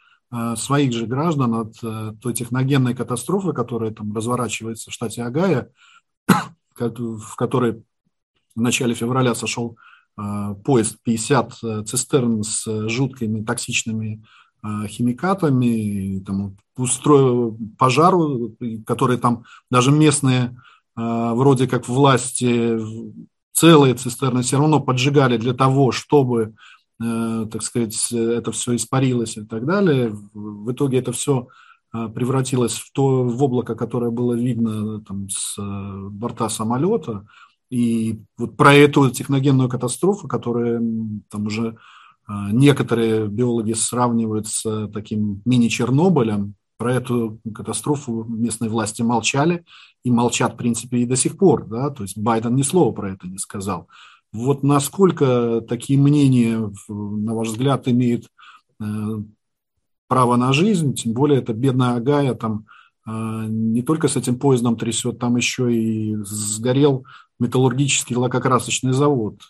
[0.57, 5.71] своих же граждан от той техногенной катастрофы, которая там разворачивается в штате Агая,
[6.79, 7.83] в которой
[8.55, 9.79] в начале февраля сошел
[10.17, 14.23] поезд 50 цистерн с жуткими токсичными
[14.89, 18.15] химикатами, там, устроил пожар,
[18.87, 20.57] который там даже местные
[20.97, 22.77] вроде как власти
[23.53, 26.55] целые цистерны все равно поджигали для того, чтобы
[27.01, 30.13] Э, так сказать, это все испарилось и так далее.
[30.35, 31.49] В итоге это все
[31.95, 37.27] э, превратилось в то в облако, которое было видно там, с э, борта самолета.
[37.71, 40.83] И вот про эту техногенную катастрофу, которая
[41.31, 41.77] там уже
[42.29, 49.65] некоторые биологи сравнивают с таким мини-Чернобылем, про эту катастрофу местные власти молчали
[50.05, 51.67] и молчат, в принципе, и до сих пор.
[51.67, 51.91] Да?
[51.91, 53.89] То есть Байден ни слова про это не сказал.
[54.33, 58.29] Вот насколько такие мнения, на ваш взгляд, имеют
[58.81, 58.85] э,
[60.07, 62.67] право на жизнь, тем более это бедная Агая, там
[63.07, 67.05] э, не только с этим поездом трясет, там еще и сгорел
[67.41, 69.41] металлургический лакокрасочный завод.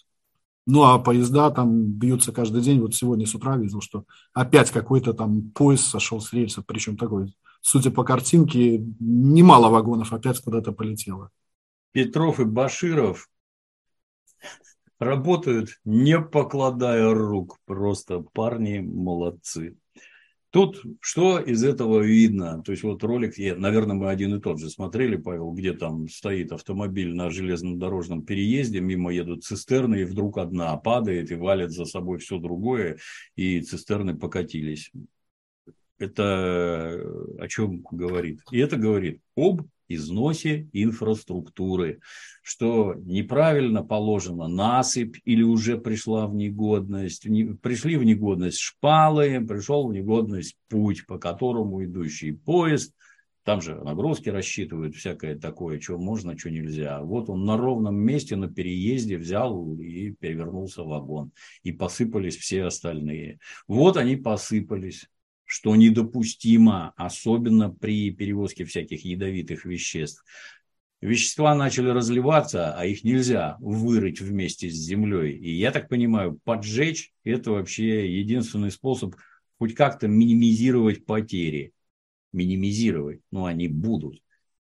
[0.70, 2.78] Ну, а поезда там бьются каждый день.
[2.82, 4.04] Вот сегодня с утра видел, что
[4.34, 10.38] опять какой-то там поезд сошел с рельсов, причем такой, судя по картинке, немало вагонов опять
[10.40, 11.30] куда-то полетело.
[11.92, 13.30] Петров и Баширов
[14.98, 17.56] работают, не покладая рук.
[17.64, 19.74] Просто парни молодцы.
[20.50, 22.62] Тут что из этого видно?
[22.62, 26.08] То есть вот ролик, я, наверное, мы один и тот же смотрели, Павел, где там
[26.08, 31.84] стоит автомобиль на железнодорожном переезде, мимо едут цистерны, и вдруг одна падает и валит за
[31.84, 32.98] собой все другое,
[33.36, 34.90] и цистерны покатились.
[35.98, 36.98] Это
[37.38, 38.40] о чем говорит?
[38.50, 42.00] И это говорит об износе инфраструктуры,
[42.42, 47.22] что неправильно положена насыпь или уже пришла в негодность,
[47.62, 52.92] пришли в негодность шпалы, пришел в негодность путь, по которому идущий поезд,
[53.48, 57.00] там же нагрузки рассчитывают, всякое такое, что можно, что нельзя.
[57.00, 61.32] Вот он на ровном месте на переезде взял и перевернулся вагон.
[61.62, 63.38] И посыпались все остальные.
[63.66, 65.08] Вот они посыпались
[65.48, 70.22] что недопустимо, особенно при перевозке всяких ядовитых веществ.
[71.00, 75.38] Вещества начали разливаться, а их нельзя вырыть вместе с землей.
[75.38, 79.14] И я так понимаю, поджечь– это вообще единственный способ
[79.58, 81.72] хоть как-то минимизировать потери.
[82.34, 84.20] Минимизировать, но они будут.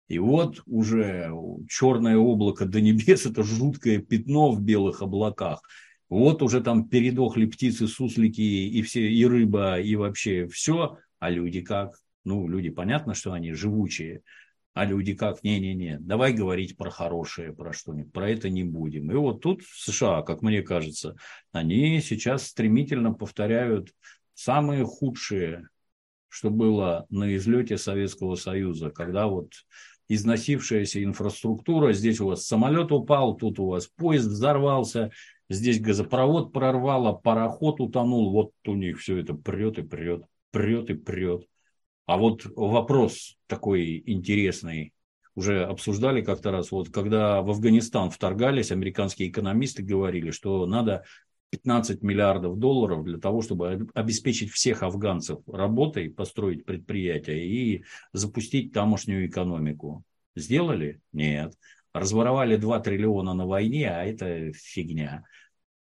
[0.09, 1.31] И вот уже
[1.69, 5.61] черное облако до небес– это жуткое пятно в белых облаках–
[6.13, 10.97] вот уже там передохли птицы, суслики и все, и рыба, и вообще все.
[11.19, 11.99] А люди как?
[12.23, 14.21] Ну, люди, понятно, что они живучие.
[14.73, 15.43] А люди как?
[15.43, 18.11] Не-не-не, давай говорить про хорошее, про что-нибудь.
[18.11, 19.11] Про это не будем.
[19.11, 21.15] И вот тут США, как мне кажется,
[21.51, 23.89] они сейчас стремительно повторяют
[24.33, 25.67] самые худшие,
[26.29, 29.51] что было на излете Советского Союза, когда вот
[30.09, 35.11] износившаяся инфраструктура, здесь у вас самолет упал, тут у вас поезд взорвался,
[35.49, 40.93] здесь газопровод прорвало, пароход утонул, вот у них все это прет и прет, прет и
[40.93, 41.47] прет.
[42.05, 44.93] А вот вопрос такой интересный,
[45.35, 51.03] уже обсуждали как-то раз, вот когда в Афганистан вторгались, американские экономисты говорили, что надо
[51.49, 59.27] 15 миллиардов долларов для того, чтобы обеспечить всех афганцев работой, построить предприятия и запустить тамошнюю
[59.27, 60.03] экономику.
[60.35, 60.99] Сделали?
[61.11, 61.53] Нет.
[61.93, 65.23] Разворовали 2 триллиона на войне, а это фигня.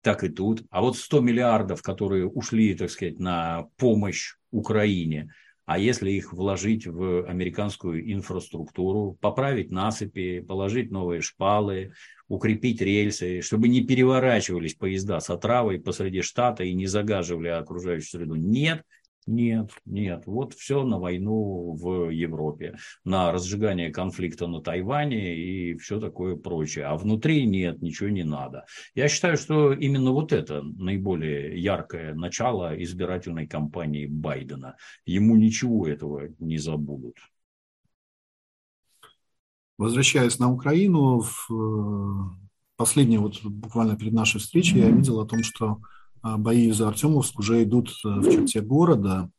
[0.01, 0.63] Так и тут.
[0.69, 5.31] А вот 100 миллиардов, которые ушли, так сказать, на помощь Украине,
[5.65, 11.93] а если их вложить в американскую инфраструктуру, поправить насыпи, положить новые шпалы,
[12.27, 18.35] укрепить рельсы, чтобы не переворачивались поезда с отравой посреди штата и не загаживали окружающую среду.
[18.35, 18.83] Нет,
[19.27, 20.23] Нет, нет.
[20.25, 26.85] Вот все на войну в Европе, на разжигание конфликта на Тайване и все такое прочее.
[26.85, 28.65] А внутри нет, ничего не надо.
[28.95, 34.75] Я считаю, что именно вот это наиболее яркое начало избирательной кампании Байдена.
[35.05, 37.17] Ему ничего этого не забудут.
[39.77, 42.35] Возвращаясь на Украину, в э,
[42.75, 45.79] последнее, вот буквально перед нашей встречей, я видел о том, что
[46.23, 49.29] бои за Артемовск уже идут э, в черте города.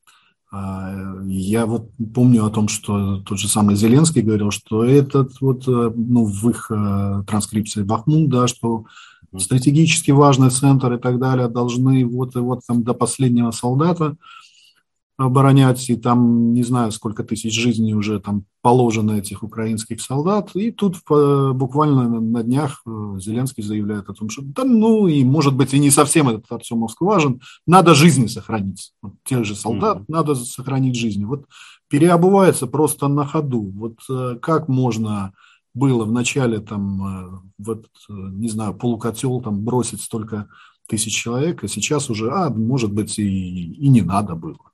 [0.50, 0.92] А,
[1.26, 5.92] я вот помню о том, что тот же самый Зеленский говорил, что этот вот, э,
[5.94, 8.84] ну, в их э, транскрипции Бахмут, да, что
[9.38, 14.16] стратегически важный центр и так далее должны вот и вот там до последнего солдата
[15.26, 20.50] оборонять, и там не знаю, сколько тысяч жизней уже там положено этих украинских солдат.
[20.54, 25.54] И тут буквально на днях э, Зеленский заявляет о том, что да ну и может
[25.54, 28.92] быть и не совсем этот Артемовск важен, надо жизни сохранить.
[29.02, 30.04] Вот тех же солдат mm-hmm.
[30.08, 31.24] надо сохранить жизни.
[31.24, 31.46] Вот
[31.88, 33.70] переобувается просто на ходу.
[33.74, 35.32] Вот э, как можно
[35.74, 40.48] было в начале там, э, вот, не знаю, полукотел там бросить столько
[40.86, 44.71] тысяч человек, а сейчас уже, а, может быть, и, и не надо было.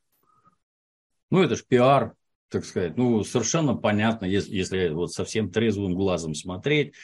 [1.31, 2.15] Ну, это ж пиар,
[2.49, 2.97] так сказать.
[2.97, 6.95] Ну, совершенно понятно, если, если вот совсем трезвым глазом смотреть.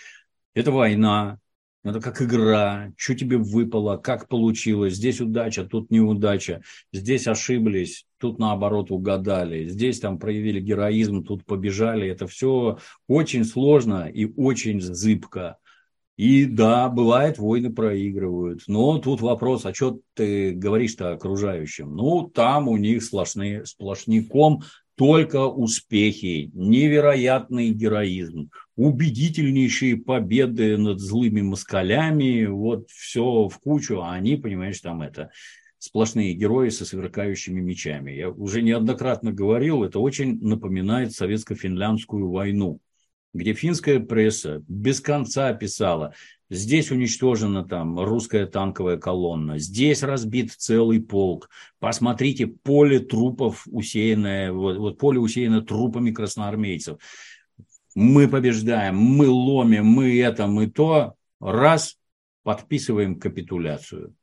[0.54, 1.38] Это война,
[1.84, 4.94] это как игра, что тебе выпало, как получилось.
[4.94, 6.62] Здесь удача, тут неудача.
[6.92, 9.68] Здесь ошиблись, тут наоборот угадали.
[9.68, 12.08] Здесь там проявили героизм, тут побежали.
[12.08, 15.58] Это все очень сложно и очень зыбко.
[16.16, 18.62] И да, бывает, войны проигрывают.
[18.68, 21.96] Но тут вопрос, а что ты говоришь-то окружающим?
[21.96, 24.62] Ну, там у них сплошные, сплошняком
[24.96, 34.36] только успехи, невероятный героизм, убедительнейшие победы над злыми москалями, вот все в кучу, а они,
[34.36, 35.30] понимаешь, там это
[35.78, 38.12] сплошные герои со сверкающими мечами.
[38.12, 42.80] Я уже неоднократно говорил, это очень напоминает советско-финляндскую войну
[43.34, 46.14] где финская пресса без конца писала,
[46.48, 54.78] здесь уничтожена там русская танковая колонна, здесь разбит целый полк, посмотрите, поле трупов усеянное, вот,
[54.78, 56.98] вот поле усеяно трупами красноармейцев.
[57.96, 61.98] Мы побеждаем, мы ломим, мы это, мы то, раз,
[62.44, 64.14] подписываем капитуляцию.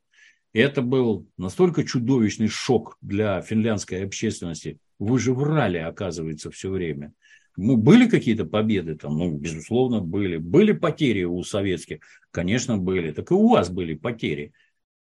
[0.52, 4.78] Это был настолько чудовищный шок для финляндской общественности.
[4.98, 7.14] Вы же врали, оказывается, все время.
[7.56, 10.38] Ну, были какие-то победы там, ну, безусловно, были.
[10.38, 11.98] Были потери у советских?
[12.30, 13.12] Конечно, были.
[13.12, 14.52] Так и у вас были потери.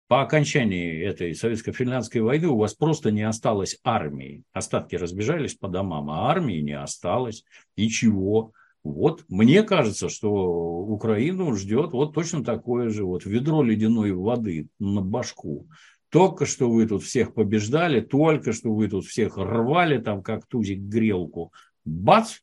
[0.08, 4.44] По окончании этой советско-финляндской войны у вас просто не осталось армии.
[4.52, 7.44] Остатки разбежались по домам, а армии не осталось.
[7.76, 8.52] Ничего.
[8.84, 15.00] Вот мне кажется, что Украину ждет вот точно такое же вот ведро ледяной воды на
[15.00, 15.66] башку.
[16.08, 20.78] Только что вы тут всех побеждали, только что вы тут всех рвали, там как тузик
[20.78, 21.52] грелку,
[21.86, 22.40] бац,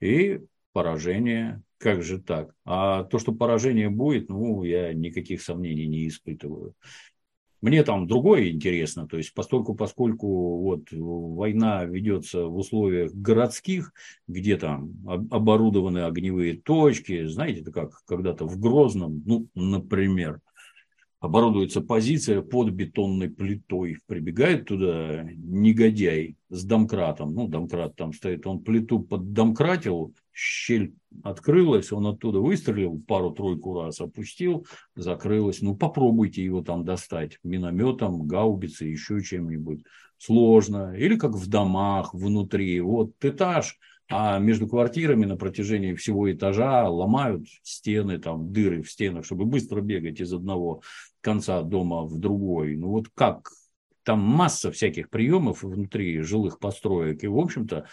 [0.00, 0.40] и
[0.72, 1.62] поражение.
[1.78, 2.54] Как же так?
[2.64, 6.74] А то, что поражение будет, ну, я никаких сомнений не испытываю.
[7.62, 13.92] Мне там другое интересно, то есть постольку, поскольку вот война ведется в условиях городских,
[14.26, 14.94] где там
[15.30, 20.40] оборудованы огневые точки, знаете, это как когда-то в Грозном, ну, например,
[21.20, 23.98] оборудуется позиция под бетонной плитой.
[24.06, 27.34] Прибегает туда негодяй с домкратом.
[27.34, 28.46] Ну, домкрат там стоит.
[28.46, 34.66] Он плиту поддомкратил, щель открылась, он оттуда выстрелил пару-тройку раз, опустил,
[34.96, 35.60] закрылась.
[35.60, 39.84] Ну, попробуйте его там достать минометом, гаубицей, еще чем-нибудь.
[40.16, 40.94] Сложно.
[40.96, 42.80] Или как в домах внутри.
[42.80, 43.78] Вот этаж,
[44.10, 49.80] а между квартирами на протяжении всего этажа ломают стены, там дыры в стенах, чтобы быстро
[49.80, 50.82] бегать из одного
[51.20, 52.76] конца дома в другой.
[52.76, 53.52] Ну вот как?
[54.02, 57.22] Там масса всяких приемов внутри жилых построек.
[57.22, 57.86] И, в общем-то,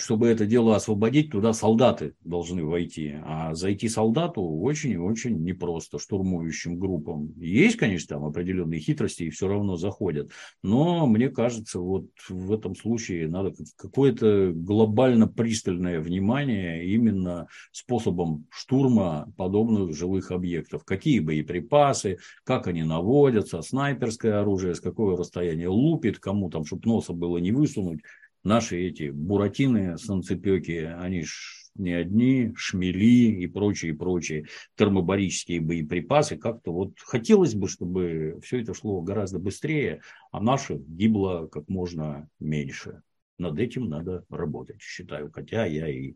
[0.00, 3.16] чтобы это дело освободить, туда солдаты должны войти.
[3.24, 7.32] А зайти солдату очень и очень непросто штурмующим группам.
[7.36, 10.30] Есть, конечно, там определенные хитрости, и все равно заходят.
[10.62, 19.32] Но мне кажется, вот в этом случае надо какое-то глобально пристальное внимание именно способом штурма
[19.36, 20.84] подобных жилых объектов.
[20.84, 27.12] Какие боеприпасы, как они наводятся, снайперское оружие, с какого расстояния лупит, кому там, чтобы носа
[27.12, 28.00] было не высунуть
[28.44, 36.36] наши эти буратины, санцепеки, они ж не одни, шмели и прочие, прочие термобарические боеприпасы.
[36.36, 42.28] Как-то вот хотелось бы, чтобы все это шло гораздо быстрее, а наше гибло как можно
[42.38, 43.02] меньше.
[43.38, 46.14] Над этим надо работать, считаю, хотя я и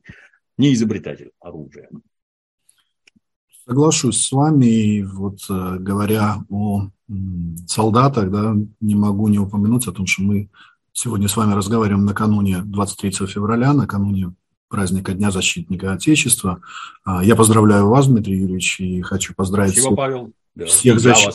[0.59, 1.89] не изобретатель оружия.
[3.67, 6.91] Соглашусь с вами, вот э, говоря о
[7.67, 10.51] солдатах, да, не могу не упомянуть о том, что мы
[10.95, 14.33] сегодня с вами разговариваем накануне 23 февраля, накануне
[14.69, 16.61] праздника Дня защитника Отечества.
[17.05, 20.33] А, я поздравляю вас, Дмитрий Юрьевич, и хочу поздравить Спасибо, всех, Павел.
[20.55, 21.29] Да, всех, защ...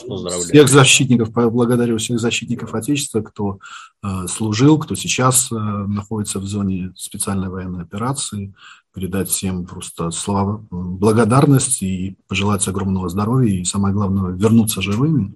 [0.45, 3.59] всех защитников, благодарю всех защитников Отечества, кто
[4.01, 8.53] э, служил, кто сейчас э, находится в зоне специальной военной операции,
[8.93, 15.35] передать всем просто слова, благодарность и пожелать огромного здоровья и, самое главное, вернуться живыми.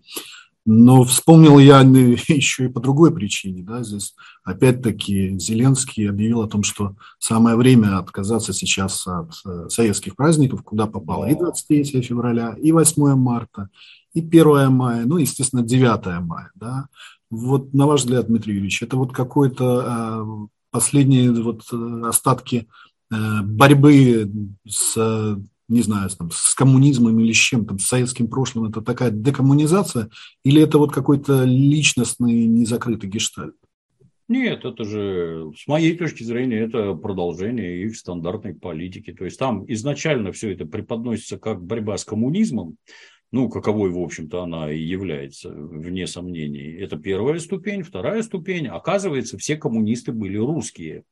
[0.66, 1.82] Но вспомнил я
[2.28, 3.64] еще и по другой причине.
[3.64, 10.16] Да, здесь опять-таки Зеленский объявил о том, что самое время отказаться сейчас от э, советских
[10.16, 13.70] праздников, куда попало и 23 февраля, и 8 марта,
[14.14, 16.52] и 1 мая, ну, естественно, 9 мая.
[16.56, 16.88] Да.
[17.30, 22.68] Вот на ваш взгляд, Дмитрий Юрьевич, это вот какой-то э, последние вот э, остатки
[23.10, 24.32] борьбы
[24.68, 25.38] с
[25.68, 30.10] не знаю, там, с коммунизмом или с чем, там, с советским прошлым, это такая декоммунизация,
[30.44, 33.56] или это вот какой-то личностный незакрытый гештальт?
[34.30, 39.12] Нет, это же, с моей точки зрения, это продолжение их стандартной политики.
[39.12, 42.78] То есть там изначально все это преподносится как борьба с коммунизмом,
[43.34, 46.72] ну, каковой, в общем-то, она и является, вне сомнений.
[46.74, 47.82] Это первая ступень.
[47.82, 48.68] Вторая ступень.
[48.68, 51.04] Оказывается, все коммунисты были русские.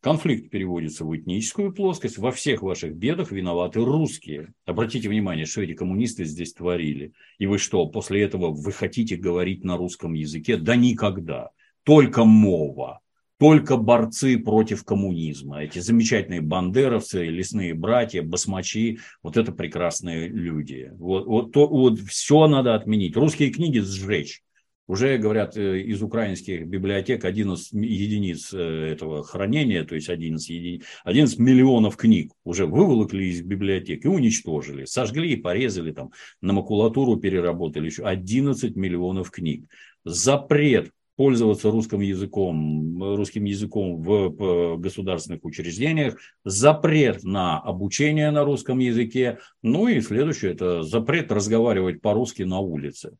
[0.00, 2.18] Конфликт переводится в этническую плоскость.
[2.18, 4.52] Во всех ваших бедах виноваты русские.
[4.64, 7.12] Обратите внимание, что эти коммунисты здесь творили.
[7.38, 10.56] И вы что, после этого вы хотите говорить на русском языке?
[10.56, 11.50] Да никогда.
[11.82, 13.00] Только мова.
[13.40, 15.62] Только борцы против коммунизма.
[15.62, 19.00] Эти замечательные бандеровцы, лесные братья, басмачи.
[19.22, 20.92] Вот это прекрасные люди.
[20.96, 23.16] Вот, вот, то, вот все надо отменить.
[23.16, 24.42] Русские книги сжечь.
[24.88, 30.82] Уже, говорят, э, из украинских библиотек 11 единиц э, этого хранения, то есть 11, еди...
[31.04, 34.86] 11 миллионов книг уже выволокли из библиотек и уничтожили.
[34.86, 36.10] Сожгли и порезали, там,
[36.40, 39.66] на макулатуру переработали еще 11 миллионов книг.
[40.04, 49.38] Запрет пользоваться русским языком, русским языком в государственных учреждениях, запрет на обучение на русском языке,
[49.60, 53.18] ну и следующее– это запрет разговаривать по-русски на улице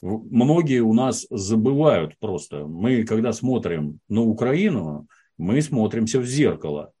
[0.00, 2.66] многие у нас забывают просто.
[2.66, 6.92] Мы, когда смотрим на Украину, мы смотримся в зеркало.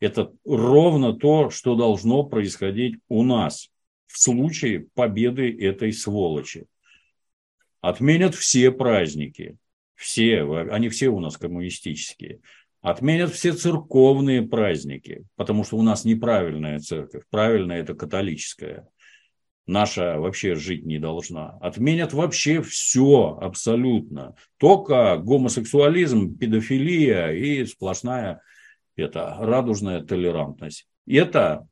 [0.00, 3.70] Это ровно то, что должно происходить у нас
[4.06, 6.66] в случае победы этой сволочи.
[7.80, 9.56] Отменят все праздники.
[9.94, 12.40] Все, они все у нас коммунистические.
[12.80, 17.24] Отменят все церковные праздники, потому что у нас неправильная церковь.
[17.30, 18.88] Правильная– это католическая
[19.70, 21.58] наша вообще жить не должна.
[21.60, 24.34] Отменят вообще все абсолютно.
[24.58, 28.42] Только гомосексуализм, педофилия и сплошная
[29.00, 30.86] это, радужная толерантность.
[31.06, 31.66] Это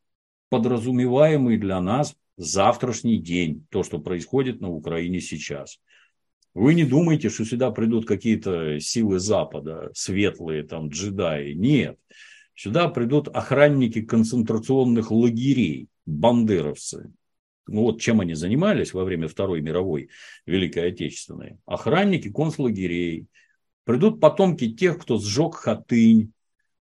[0.49, 5.79] подразумеваемый для нас завтрашний день, то, что происходит на Украине сейчас.
[6.55, 11.53] Вы не думаете, что сюда придут какие-то силы Запада, светлые там джедаи.
[11.53, 11.99] Нет.
[12.55, 17.13] Сюда придут охранники концентрационных лагерей, бандеровцы,
[17.69, 20.11] ну вот чем они занимались во время Второй мировой
[20.47, 21.59] Великой Отечественной.
[21.67, 23.27] Охранники концлагерей.
[23.85, 26.33] Придут потомки тех, кто сжег Хатынь.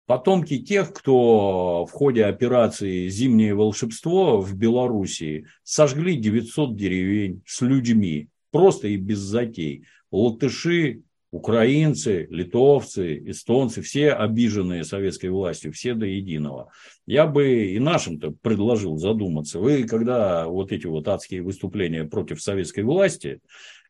[0.06, 8.28] Потомки тех, кто в ходе операции «Зимнее волшебство» в Белоруссии сожгли 900 деревень с людьми.
[8.52, 9.86] Просто и без затей.
[10.12, 16.72] Латыши, украинцы, литовцы, эстонцы, все обиженные советской властью, все до единого.
[17.08, 19.60] Я бы и нашим-то предложил задуматься.
[19.60, 23.40] Вы, когда вот эти вот адские выступления против советской власти,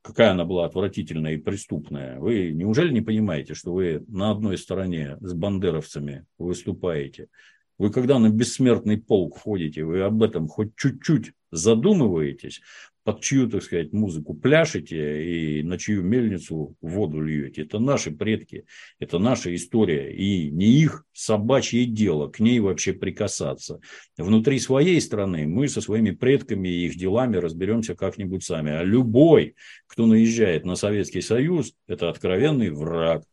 [0.03, 5.17] какая она была отвратительная и преступная, вы неужели не понимаете, что вы на одной стороне
[5.19, 7.27] с бандеровцами выступаете?
[7.79, 12.61] Вы когда на бессмертный полк входите, вы об этом хоть чуть-чуть задумываетесь,
[13.03, 17.63] под чью, так сказать, музыку пляшете и на чью мельницу воду льете.
[17.63, 18.65] Это наши предки,
[18.99, 20.13] это наша история.
[20.15, 23.79] И не их собачье дело к ней вообще прикасаться.
[24.17, 28.71] Внутри своей страны мы со своими предками и их делами разберемся как-нибудь сами.
[28.71, 29.55] А любой,
[29.87, 33.23] кто наезжает на Советский Союз, это откровенный враг.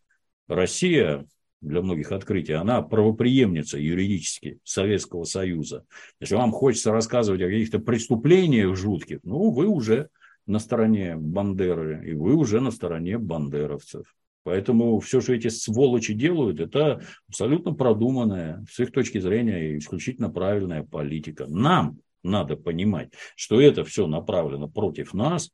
[0.48, 1.26] Россия
[1.60, 5.84] для многих открытий, она правоприемница юридически Советского Союза.
[6.20, 10.08] Если вам хочется рассказывать о каких-то преступлениях жутких, ну, вы уже
[10.46, 14.14] на стороне Бандеры, и вы уже на стороне бандеровцев.
[14.44, 20.82] Поэтому все, что эти сволочи делают, это абсолютно продуманная, с их точки зрения, исключительно правильная
[20.84, 21.46] политика.
[21.46, 25.50] Нам надо понимать, что это все направлено против нас,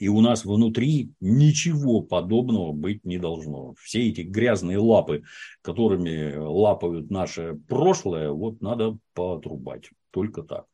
[0.00, 3.74] и у нас внутри ничего подобного быть не должно.
[3.78, 5.24] Все эти грязные лапы,
[5.60, 9.90] которыми лапают наше прошлое, вот надо поотрубать.
[10.10, 10.64] Только так.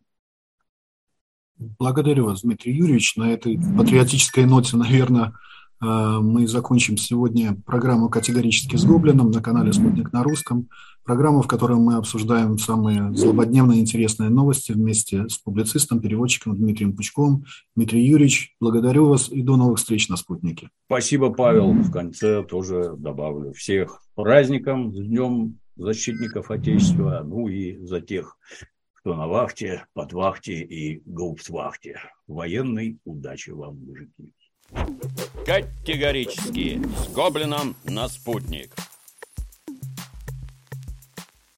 [1.58, 3.16] Благодарю вас, Дмитрий Юрьевич.
[3.16, 5.32] На этой патриотической ноте, наверное, э,
[5.80, 10.68] мы закончим сегодня программу «Категорически с Гоблином» на канале «Спутник на русском».
[11.04, 17.44] Программу, в которой мы обсуждаем самые злободневные интересные новости вместе с публицистом, переводчиком Дмитрием Пучковым.
[17.76, 20.70] Дмитрий Юрьевич, благодарю вас и до новых встреч на «Спутнике».
[20.86, 21.72] Спасибо, Павел.
[21.72, 28.36] В конце тоже добавлю всех праздником, с Днем защитников Отечества, ну и за тех,
[28.94, 32.00] кто на вахте, под вахте и гауптвахте.
[32.26, 34.32] Военной удачи вам, мужики.
[35.44, 38.74] Категорически с Гоблином на спутник.